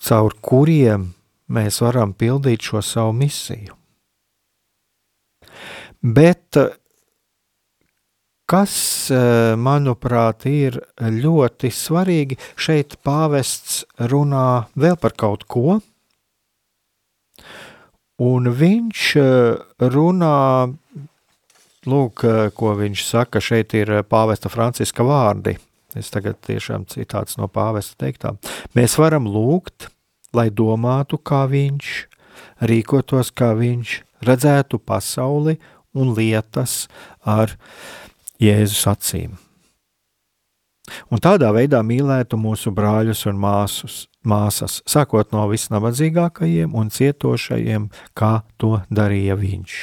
[0.05, 1.11] caur kuriem
[1.53, 3.84] mēs varam pildīt šo savu misiju.
[6.05, 6.59] Bet
[8.45, 8.75] kas,
[9.57, 13.83] manuprāt, ir ļoti svarīgi, šeit pāvests
[14.13, 15.79] runā vēl par kaut ko,
[18.21, 19.07] un viņš
[19.97, 20.37] runā,
[21.89, 22.27] lūk,
[22.57, 25.57] ko viņš saka, šeit ir pāvesta Franciska vārdi.
[25.95, 28.35] Es tagad tiešām citāts no pāvesta teiktā.
[28.75, 29.89] Mēs varam lūgt,
[30.35, 31.91] lai domātu kā viņš,
[32.67, 35.59] rīkotos kā viņš, redzētu pasauli
[35.95, 36.85] un lietas
[37.25, 37.57] ar
[38.43, 39.39] Jēzus acīm.
[41.09, 48.43] Un tādā veidā mīlētu mūsu brāļus un māsus, māsas, sākot no visnabadzīgākajiem un cietošajiem, kā
[48.61, 49.77] to darīja viņš.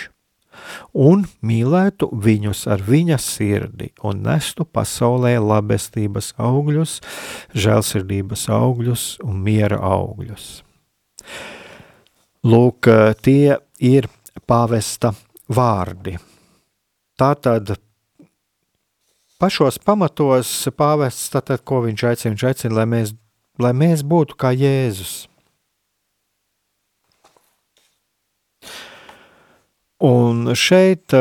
[0.93, 6.99] un mīlētu viņus ar viņa sirdi un nestu pasaulē labestības augļus,
[7.55, 10.61] žēlsirdības augļus un miera augļus.
[12.43, 12.89] Lūk,
[13.21, 14.09] tie ir
[14.49, 15.13] pāvesta
[15.51, 16.17] vārdi.
[17.19, 17.75] Tātad
[19.41, 23.13] pašos pamatos pāvests, tātad, ko viņš aicina, viņš aicina, lai mēs,
[23.61, 25.25] lai mēs būtu kā Jēzus.
[30.01, 31.13] Un šeit,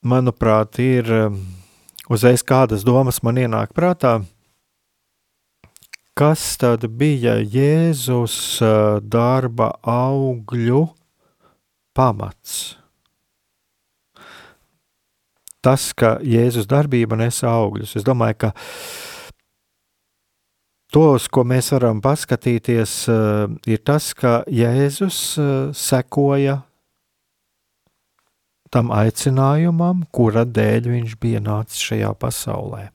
[0.00, 1.10] manuprāt, ir
[2.08, 4.22] uzreiz kādas domas man ienāk prātā,
[6.16, 8.38] kas tad bija Jēzus
[9.12, 10.86] darba augļu
[11.96, 12.76] pamats?
[15.60, 17.98] Tas, ka Jēzus darbība nes augļus.
[18.00, 18.50] Es domāju, ka
[20.94, 22.94] tos, ko mēs varam paskatīties,
[23.68, 25.20] ir tas, ka Jēzus
[25.76, 26.62] sekoja
[28.70, 32.86] tam aicinājumam, kura dēļ viņš bija nācis šajā pasaulē.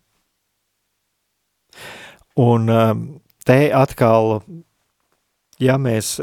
[2.39, 3.03] Un um,
[3.47, 4.39] te atkal,
[5.59, 6.15] ja mēs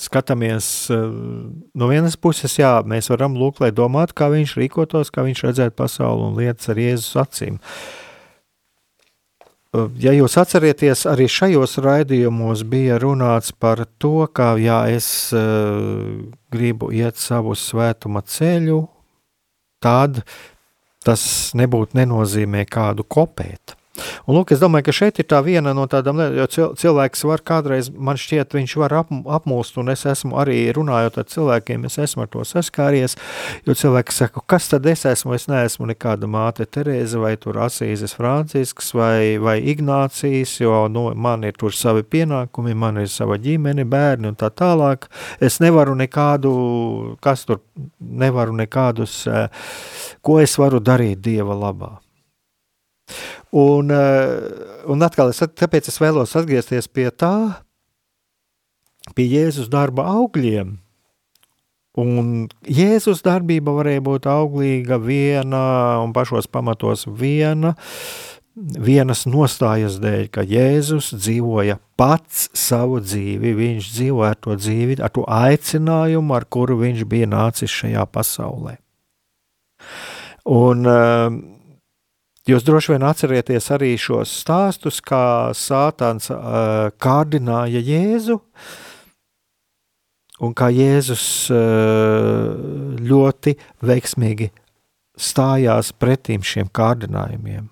[0.00, 1.10] skatāmies uh,
[1.74, 5.78] no vienas puses, jā, mēs varam lūgt, lai domātu, kā viņš rīkotos, kā viņš redzētu
[5.78, 7.60] pasauli un lietas ar Jēzus acīm.
[7.60, 8.00] Uh,
[9.98, 16.04] Ja jūs atcerieties, arī šajos raidījumos bija runāts par to, ka, ja es uh,
[16.54, 18.84] gribu iet savu svētuma ceļu,
[19.82, 20.22] tad
[21.04, 21.24] tas
[21.58, 23.74] nebūtu nenozīmē kādu kopēt.
[23.94, 27.42] Un, lūk, es domāju, ka šeit ir tā viena no tādām lietām, jo cilvēks var
[27.46, 31.98] kādreiz, man šķiet, viņš var ap, apmūst, un es esmu arī runājot ar cilvēkiem, es
[32.02, 33.14] esmu ar to saskāries,
[33.68, 38.90] jo cilvēki saka, kas tad es esmu, es neesmu nekāda māte Terēze, vai Asīzes Francisks,
[38.96, 44.32] vai, vai Ignācijas, jo nu, man ir tur savi pienākumi, man ir sava ģimene, bērni
[44.32, 45.06] un tā tālāk.
[45.38, 46.54] Es nevaru nekādu,
[47.22, 47.62] kas tur,
[48.00, 49.48] nevaru nekādus, eh,
[50.22, 51.94] ko es varu darīt Dieva labā.
[53.54, 57.62] Un, eh, un atkal, es, tāpēc es vēlos atgriezties pie tā,
[59.14, 60.72] pie Jēzus darba augļiem.
[62.02, 65.62] Un Jēzus darbība varēja būt auglīga viena
[66.02, 67.76] un pašos pamatos viena,
[68.58, 75.14] vienas nostājas dēļ, ka Jēzus dzīvoja pats savu dzīvi, viņš dzīvoja ar to dzīvi, ar
[75.14, 78.80] to aicinājumu, ar kuru viņš bija nācis šajā pasaulē.
[80.50, 81.30] Un uh,
[82.44, 88.36] Jūs droši vien atcerieties arī šos stāstus, kā Sātans uh, kārdināja Jēzu,
[90.44, 91.24] un kā Jēzus
[91.54, 92.50] uh,
[93.00, 93.56] ļoti
[93.88, 94.50] veiksmīgi
[95.16, 97.70] stājās pretīm šiem kārdinājumiem.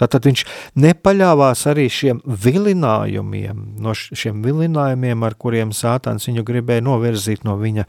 [0.00, 0.44] Tātad viņš
[0.80, 7.88] nepaļāvās arī šiem vilinājumiem, no šiem vilinājumiem, ar kuriem Sātans viņu gribēja novirzīt no viņa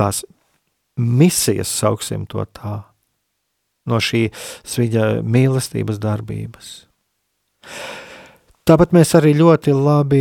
[0.00, 0.24] tās
[0.96, 2.78] misijas, sauksim to tā
[3.86, 6.74] no šīs viņa mīlestības darbības.
[8.66, 10.20] Tāpat mēs arī ļoti labi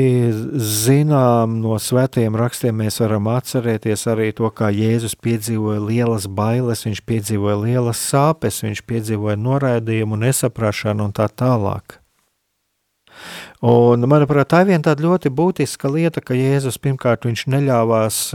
[0.62, 7.02] zinām no svētajiem rakstiem, mēs varam atcerēties arī to, kā Jēzus piedzīvoja lielas bailes, viņš
[7.10, 11.98] piedzīvoja lielas sāpes, viņš piedzīvoja noraidījumu, nesaprašanu un tā tālāk.
[13.66, 18.28] Un, manuprāt, tā ir viena tāda ļoti būtiska lieta, ka Jēzus pirmkārt neļāvās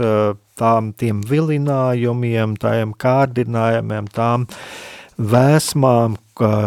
[0.59, 6.17] tām tiem vilinājumiem, tām kārdinājumiem, tām uh, vēsmām,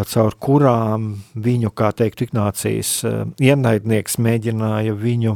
[0.09, 3.21] caur kurām viņu, kā teikt, Ignācijas eh,
[3.51, 5.35] ienaidnieks mēģināja viņu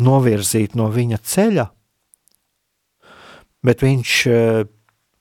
[0.00, 1.66] novirzīt no viņa ceļa,
[3.66, 4.60] bet viņš eh,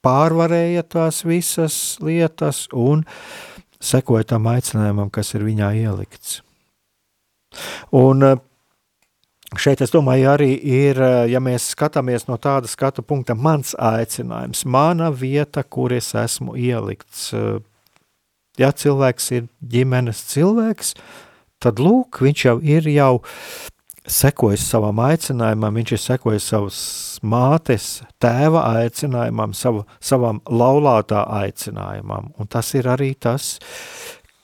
[0.06, 3.04] pārvarēja tās visas lietas un
[3.80, 6.40] sekoja tam aicinājumam, kas ir viņā ielikts.
[7.96, 8.40] Un eh,
[9.58, 14.66] Šeit, es domāju, arī ir, eh, ja mēs skatāmies no tāda skatu punkta, mans aicinājums,
[14.66, 17.34] mana vieta, kur es esmu ielikts.
[17.34, 17.60] Eh,
[18.60, 20.94] ja cilvēks ir ģimenes cilvēks,
[21.60, 23.24] tad lūk, viņš jau ir jau
[24.06, 32.34] sekojis savam aicinājumam, viņš ir sekojis savas mātes, tēva aicinājumam, savu, savam laulātā aicinājumam.
[32.38, 33.58] Un tas ir arī tas,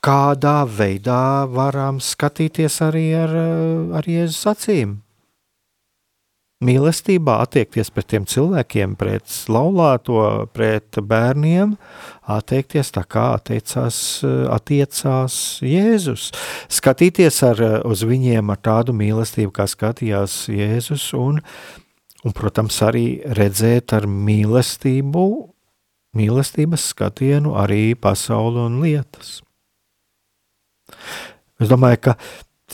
[0.05, 3.33] kādā veidā varam skatīties arī ar,
[3.97, 4.99] ar Jēzus acīm.
[6.65, 10.21] Mīlestībā attiekties pret tiem cilvēkiem, pret laulāto,
[10.55, 11.73] pret bērniem,
[12.31, 13.97] attiekties tā kā attiecās,
[14.55, 15.35] attiecās
[15.65, 16.29] Jēzus.
[16.71, 21.41] Skatīties ar, uz viņiem ar tādu mīlestību, kā skatījās Jēzus, un,
[22.23, 25.25] un protams, arī redzēt ar mīlestību,
[26.15, 29.41] mīlestības skatienu arī pasauli un lietas.
[31.61, 32.15] Es domāju, ka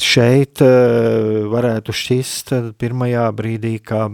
[0.01, 4.07] šeit uh, varētu šķist pirmajā brīdī, ka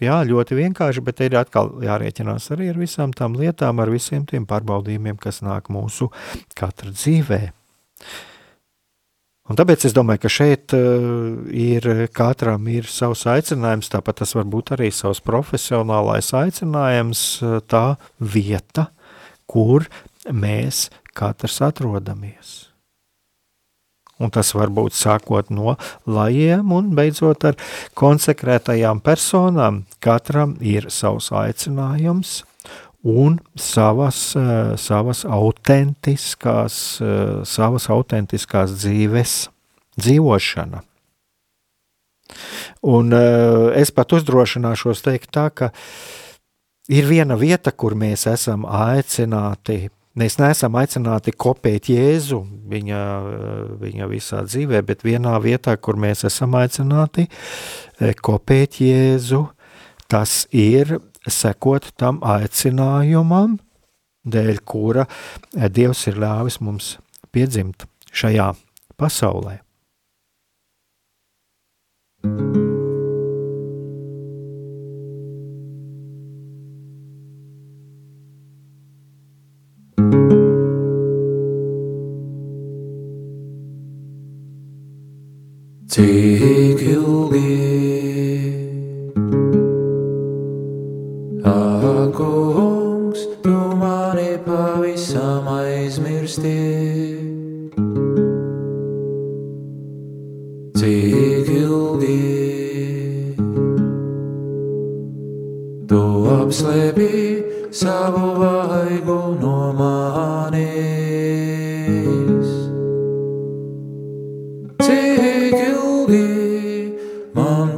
[0.00, 4.46] jā, ļoti vienkārši, bet ir atkal jārēķinās arī ar visām tām lietām, ar visiem tiem
[4.48, 6.10] pārbaudījumiem, kas nāk mūsu
[6.58, 7.42] katra dzīvē.
[9.48, 14.48] Un tāpēc es domāju, ka šeit uh, ir katram ir savs aicinājums, tāpat tas var
[14.48, 17.26] būt arī savs profesionālais aicinājums,
[17.68, 17.84] tā
[18.20, 18.90] vieta,
[19.48, 19.88] kur
[20.28, 22.67] mēs katrs atrodamies.
[24.18, 25.76] Un tas var būt sākot no
[26.10, 27.58] lajiem un beidzot ar
[27.98, 29.84] konsekrētajām personām.
[30.02, 32.40] Katram ir savs aicinājums
[33.06, 39.36] un savas, uh, savas autentiskās, uh, savas autentiskās dzīves
[39.98, 40.82] dzīvošana.
[42.88, 45.70] Un uh, es pat uzdrošināšos teikt tā, ka
[46.90, 49.88] ir viena vieta, kur mēs esam aicināti
[50.18, 52.40] Mēs neesam aicināti kopēt Jēzu
[52.70, 53.02] viņa,
[53.78, 59.44] viņa visā dzīvē, bet vienā vietā, kur mēs esam aicināti e, kopēt Jēzu,
[60.10, 60.96] tas ir
[61.28, 63.58] sekot tam aicinājumam,
[64.26, 65.06] dēļ kura
[65.54, 66.96] Dievs ir ļāvis mums
[67.30, 68.50] piedzimt šajā
[68.98, 69.60] pasaulē.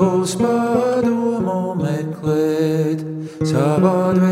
[0.00, 3.02] Būs padomu meklēt
[3.42, 4.29] savā dvēselē.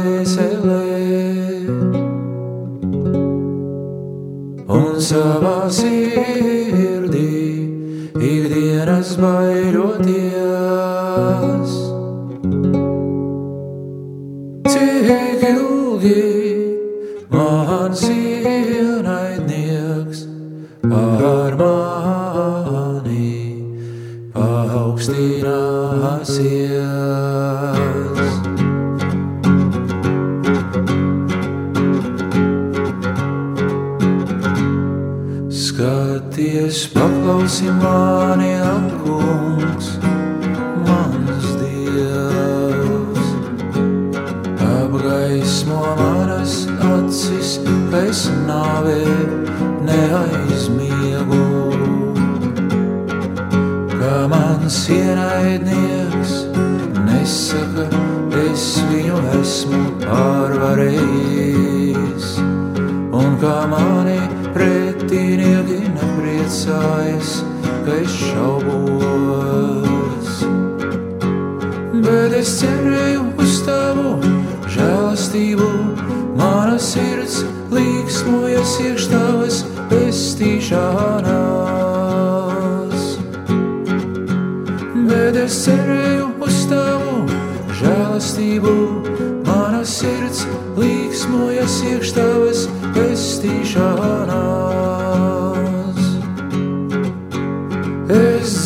[98.09, 98.58] Es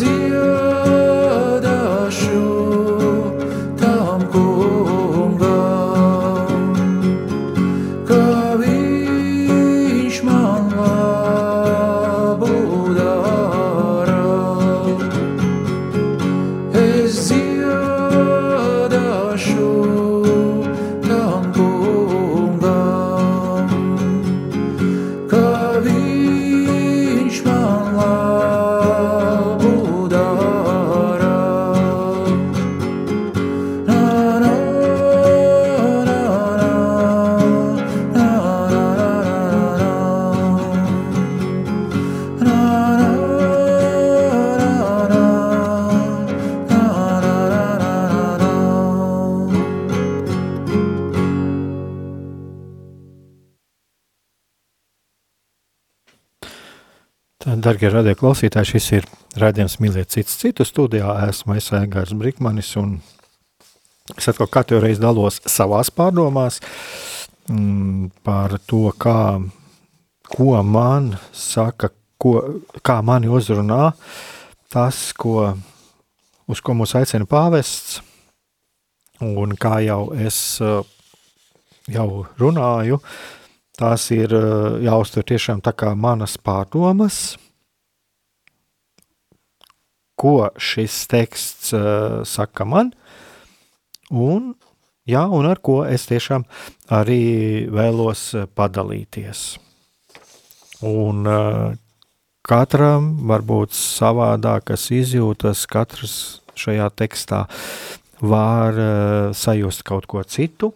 [57.82, 59.06] Tā, darbie radio klausītāji, šis ir
[59.42, 61.16] rādījums mīlēt cits citu studijā.
[61.26, 62.92] Esmu es Aigārs Brikmanis un
[64.14, 66.60] es atkal katru reizi dalos savās pārdomās
[67.50, 69.42] mm, par to, kā,
[70.30, 71.90] ko man saka
[72.22, 73.90] ko, kā mani uzrunā
[74.70, 75.50] tas, ko,
[76.46, 77.98] uz ko mūs aicina pāvests.
[79.26, 80.84] Un kā jau es uh,
[81.90, 83.02] jau runāju,
[83.74, 87.24] tās ir uh, jāuztver tiešām tā kā manas pārdomas,
[90.22, 92.92] ko šis teksts uh, saka man,
[94.10, 94.52] un,
[95.08, 96.46] jā, un ar ko es tiešām
[96.94, 97.22] arī
[97.72, 99.46] vēlos padalīties.
[100.86, 101.74] Un uh,
[102.46, 106.14] katram var būt savādākas izjūtas, katrs
[106.58, 107.44] šajā tekstā
[108.22, 110.72] var uh, sajust kaut ko citu.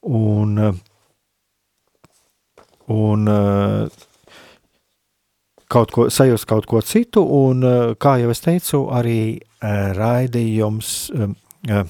[0.00, 0.56] Un,
[2.88, 4.00] un uh,
[5.70, 10.92] kaut ko, sajust kaut ko citu, un, uh, kā jau es teicu, arī uh, raidījums,
[11.14, 11.82] uh,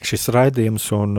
[0.00, 1.18] šis raidījums un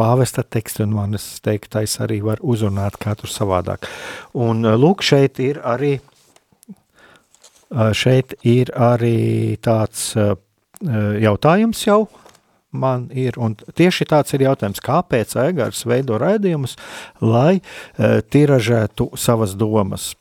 [0.00, 3.84] pāvesta teksts un manis teiktais arī var uzrunāt katru savādāk.
[4.32, 5.98] Un lūk, šeit ir arī,
[7.92, 10.14] šeit ir arī tāds
[10.80, 12.06] jautājums jau
[12.70, 16.76] man ir, un tieši tāds ir jautājums, kāpēc Egars veido raidījumus,
[17.22, 20.12] lai uh, tiražētu savas domas.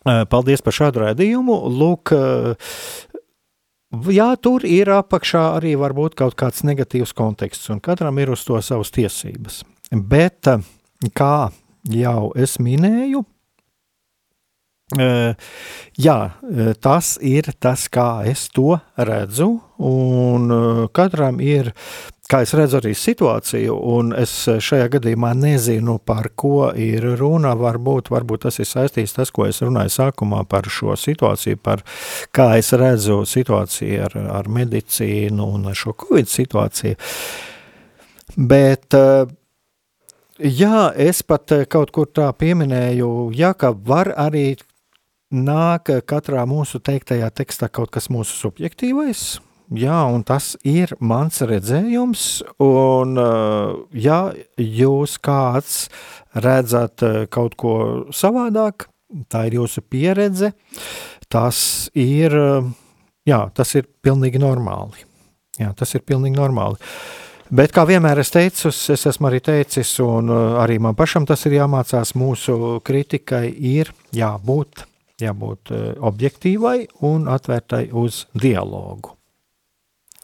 [0.00, 1.56] Uh, paldies par šādu raidījumu.
[1.80, 2.76] Lūk, uh,
[3.90, 8.54] Jā, tur ir apakšā arī varbūt kaut kāds negatīvs konteksts, un katram ir uz to
[8.62, 9.64] savas tiesības.
[9.90, 10.46] Bet,
[11.18, 11.34] kā
[11.90, 13.24] jau es minēju,
[14.90, 16.16] Jā,
[16.82, 19.60] tas ir tas, kā es to redzu.
[19.78, 20.50] Un
[20.92, 21.70] katram ir,
[22.30, 23.74] kā es redzu, arī situāciju.
[23.94, 27.56] Un es šajā gadījumā nezinu, par ko ir runa.
[27.58, 31.84] Varbūt, varbūt tas ir saistīts ar to, ko es runāju sākumā par šo situāciju, par
[32.36, 36.96] kā es redzu situāciju ar, ar medicīnu un šo covid situāciju.
[38.38, 38.94] Bet
[40.40, 44.54] Jā, es pat kaut kur tā pieminēju, jā, ka var arī
[45.28, 49.26] nāk katrā mūsu teiktajā tekstā kaut kas mūsu subjektīvais.
[49.70, 52.24] Jā, un tas ir mans redzējums.
[52.64, 53.14] Un,
[53.94, 54.18] ja
[54.58, 55.84] jūs kāds
[56.34, 57.74] redzat kaut ko
[58.10, 58.88] savādāk,
[59.30, 60.52] tā ir jūsu pieredze,
[61.30, 61.62] tas
[61.94, 62.34] ir,
[63.26, 65.06] jā, tas ir pilnīgi normāli.
[65.60, 66.80] Jā, tas ir pilnīgi normāli.
[67.50, 71.58] Bet, kā vienmēr es teicu, es esmu arī teicis, un arī man pašam tas ir
[71.58, 74.86] jāmācās, mūsu kritikai ir jābūt
[75.20, 75.72] jābūt
[76.10, 79.19] objektīvai un atvērtai uz dialogu.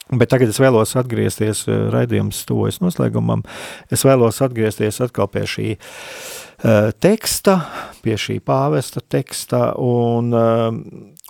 [0.06, 3.42] Bet tagad es vēlos atgriezties eh, raidījums tuvojas noslēgumam.
[3.90, 7.56] Es vēlos atgriezties atkal pie šī uh, teksta,
[8.04, 10.70] pie šī pāvesta teksta, un, uh,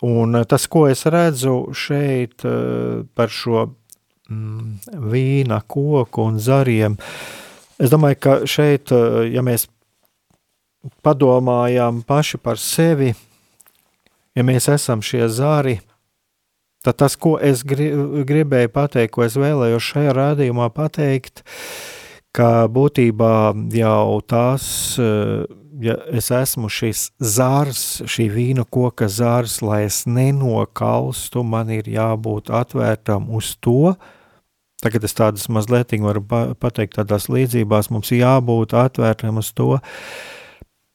[0.04, 3.64] un tas, ko es redzu šeit uh, par šo
[4.28, 6.98] mm, vīna koku un zariem,
[7.80, 8.92] es domāju, ka šeit,
[9.32, 9.66] ja mēs
[11.04, 13.14] padomājam paši par sevi,
[14.36, 15.78] ja mēs esam šie zāri,
[16.86, 21.42] tad tas, ko es gribēju pateikt, ko es vēlējos šajā rādījumā pateikt,
[22.36, 23.34] ka būtībā
[23.74, 24.66] jau tās,
[25.82, 32.52] ja es esmu šis zārs, šī vīna koka zārs, lai es nenokalstu, man ir jābūt
[32.54, 33.96] atvērtam uz to,
[34.84, 36.20] Tagad es tādas mazliet varu
[36.60, 39.78] pateikt, tādās līdzībās mums jābūt atvērtam uz to,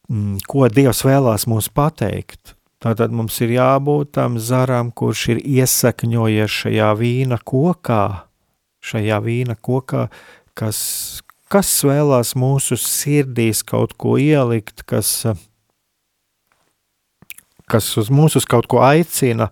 [0.08, 2.54] mm, ko Dievs vēlās mums pateikt.
[2.82, 8.06] Tātad mums ir jābūt tam zaram, kurš ir iesakņojies šajā vīna kokā,
[8.82, 10.08] šajā vīna kokā,
[10.58, 10.80] kas,
[11.46, 15.12] kas vēlās mūsu sirdīs kaut ko ielikt, kas,
[17.70, 19.52] kas uz mūsu kaut ko aicina,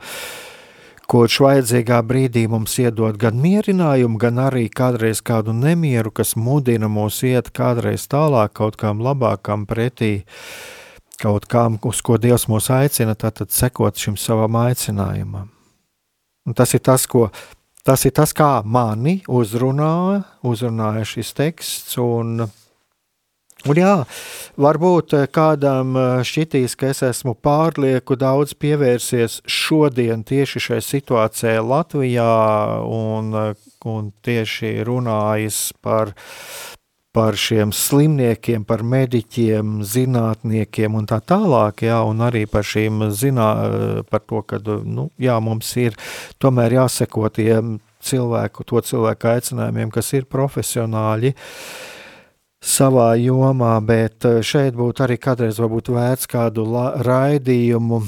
[1.05, 7.21] kurš vajadzīgā brīdī mums iedod gan mierinājumu, gan arī kādreiz kādu nemieru, kas mudina mūs
[7.29, 10.13] iet kādreiz tālāk, kaut kam labākam pretī.
[10.25, 10.78] Uh,
[11.19, 15.49] kaut kam, uz ko Dievs mūs aicina, tad sekot šim savam aicinājumam.
[16.47, 17.27] Un tas ir tas, ko,
[17.85, 22.47] tas ir tas, kā mani uzrunāja, uzrunāja šis teksts, un,
[23.67, 23.93] un jā,
[24.57, 32.33] varbūt kādam šķitīs, ka es esmu pārlieku daudz pievērsies šodien tieši šai situācijai Latvijā
[32.87, 33.35] un,
[33.93, 36.15] un tieši runājis par
[37.15, 43.49] par šiem slimniekiem, par mediķiem, zinātniekiem un tā tālāk, jā, un arī par šīm zinā,
[44.09, 45.97] par to, ka, nu, jā, mums ir
[46.41, 51.33] tomēr jāseko tiem cilvēku, to cilvēku aicinājumiem, kas ir profesionāļi.
[52.59, 58.03] Savā jomā, bet eh, šeit būtu arī kādreiz vērts kādu la, raidījumu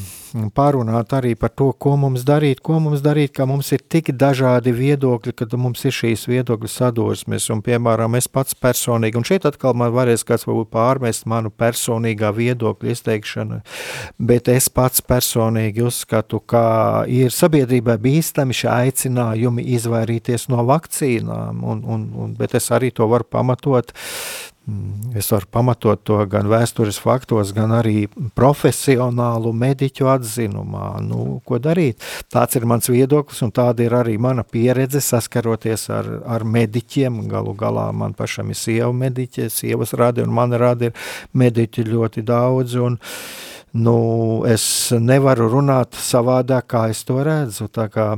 [0.56, 4.72] parunāt arī par to, ko mums darīt, ko mums darīt, ka mums ir tik dažādi
[4.76, 9.76] viedokļi, kad mums ir šīs viedokļu sadursmes, un, piemēram, es pats personīgi, un šeit atkal
[9.76, 13.60] man varēs kāds varbūt pārmest manu personīgā viedokļa izteikšanu,
[14.20, 16.64] bet es pats personīgi uzskatu, ka
[17.12, 23.10] ir sabiedrībai bīstami šie aicinājumi izvairīties no vakcīnām, un, un, un, bet es arī to
[23.12, 24.41] varu pamatot Mm,
[25.18, 28.06] es varu pamatot to gan vēstures faktos, gan arī
[28.38, 31.02] profesionālu mediķu atzinumā.
[31.04, 32.02] Nu, ko darīt?
[32.32, 37.24] Tāds ir mans viedoklis, un tāda ir arī mana pieredze saskaroties ar, ar mediķiem.
[37.32, 42.26] Galu galā man pašam ir sieva mediķe, sievas radi, un man radi ir mediķi ļoti
[42.28, 42.78] daudz.
[42.82, 43.00] Un,
[43.74, 43.98] nu,
[44.48, 47.68] es nevaru runāt savādāk, kā es to redzu.
[47.72, 48.14] Tā kā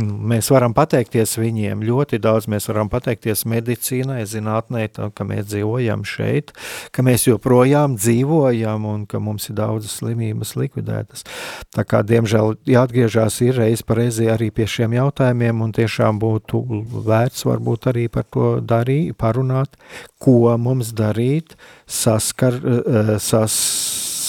[0.00, 2.48] Mēs varam pateikties viņiem ļoti daudz.
[2.50, 6.52] Mēs varam pateikties medicīnai, zinātnē, tā, ka mēs dzīvojam šeit,
[6.94, 11.26] ka mēs joprojām dzīvojam un ka mums ir daudzas slimības likvidētas.
[11.74, 16.62] Tā kā, diemžēl, jāatgriežas ir reiz par reizi arī pie šiem jautājumiem, un tiešām būtu
[17.08, 19.76] vērts varbūt arī par to darīt, parunāt,
[20.22, 23.54] ko mums darīt, saskar, eh, sas,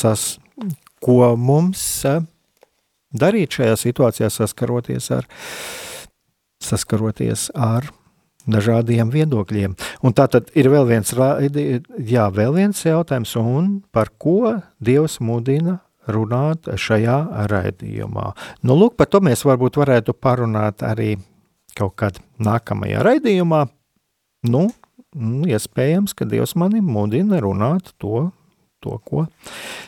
[0.01, 0.27] sas,
[1.01, 2.03] ko mums
[3.13, 5.27] darīt šajā situācijā, saskaroties ar,
[6.63, 7.89] saskaroties ar
[8.49, 9.75] dažādiem viedokļiem.
[10.01, 15.79] Un tā tad ir vēl viens, jā, vēl viens jautājums, un par ko Dievs mudina
[16.09, 18.31] runāt šajā raidījumā.
[18.65, 21.15] Nu, lūk, par to mēs varbūt varētu parunāt arī
[21.77, 23.65] kaut kad nākamajā raidījumā.
[24.49, 24.67] Nu,
[25.13, 28.31] nu iespējams, ka Dievs mani mudina runāt to,
[28.81, 29.27] to, ko,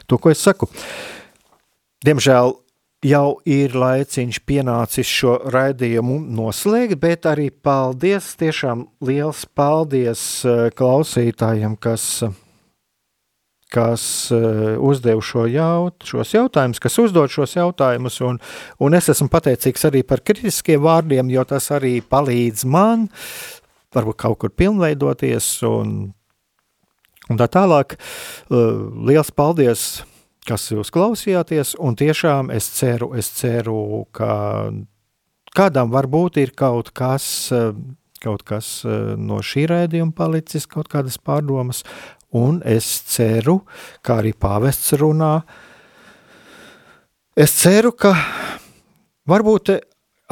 [0.05, 0.69] to, ko es saku.
[2.05, 2.53] Diemžēl
[3.03, 11.75] jau ir laiciņš pienācis šo raidījumu noslēgt, bet arī paldies, tiešām liels paldies eh, klausītājiem,
[11.83, 12.23] kas,
[13.73, 18.39] kas eh, uzdev šo jaut, šos jautājumus, kas uzdod šos jautājumus, un,
[18.79, 23.09] un es esmu pateicīgs arī par kritiskiem vārdiem, jo tas arī palīdz man
[23.93, 25.91] varbūt kaut kur pilnveidoties un,
[27.29, 27.99] un tā tālāk.
[28.49, 28.81] Eh,
[29.11, 30.03] liels paldies!
[30.47, 34.71] Kas jūs klausījāties, un tiešām es ceru, es ceru, ka
[35.55, 37.25] kādam varbūt ir kaut kas,
[38.23, 38.81] kaut kas
[39.19, 41.83] no šī rēdījuma palicis, kaut kādas pārdomas,
[42.33, 43.61] un es ceru,
[44.03, 45.33] kā arī pāvests runā,
[47.37, 48.15] es ceru, ka
[49.29, 49.75] varbūt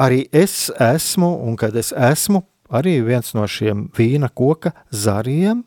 [0.02, 2.42] arī es esmu, un kad es esmu
[2.72, 5.62] arī viens no šiem vīna koka zariem,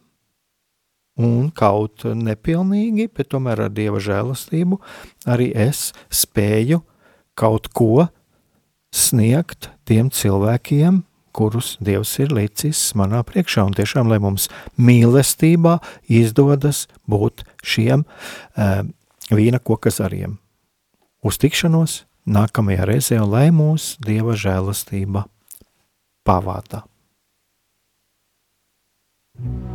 [1.16, 4.80] un kaut nepilnīgi, bet tomēr ar dieva žēlastību
[5.32, 6.82] arī es spēju
[7.39, 8.07] kaut ko
[8.95, 11.03] sniegt tiem cilvēkiem,
[11.36, 14.47] kurus Dievs ir licis manā priekšā, un tiešām, lai mums
[14.80, 18.88] mīlestībā izdodas būt šiem uh,
[19.36, 20.38] vīna koka zariem.
[21.26, 25.28] Uz tikšanos nākamajā reizē, un lai mūs Dieva žēlastība
[26.26, 26.86] pavādā.
[29.38, 29.75] thank you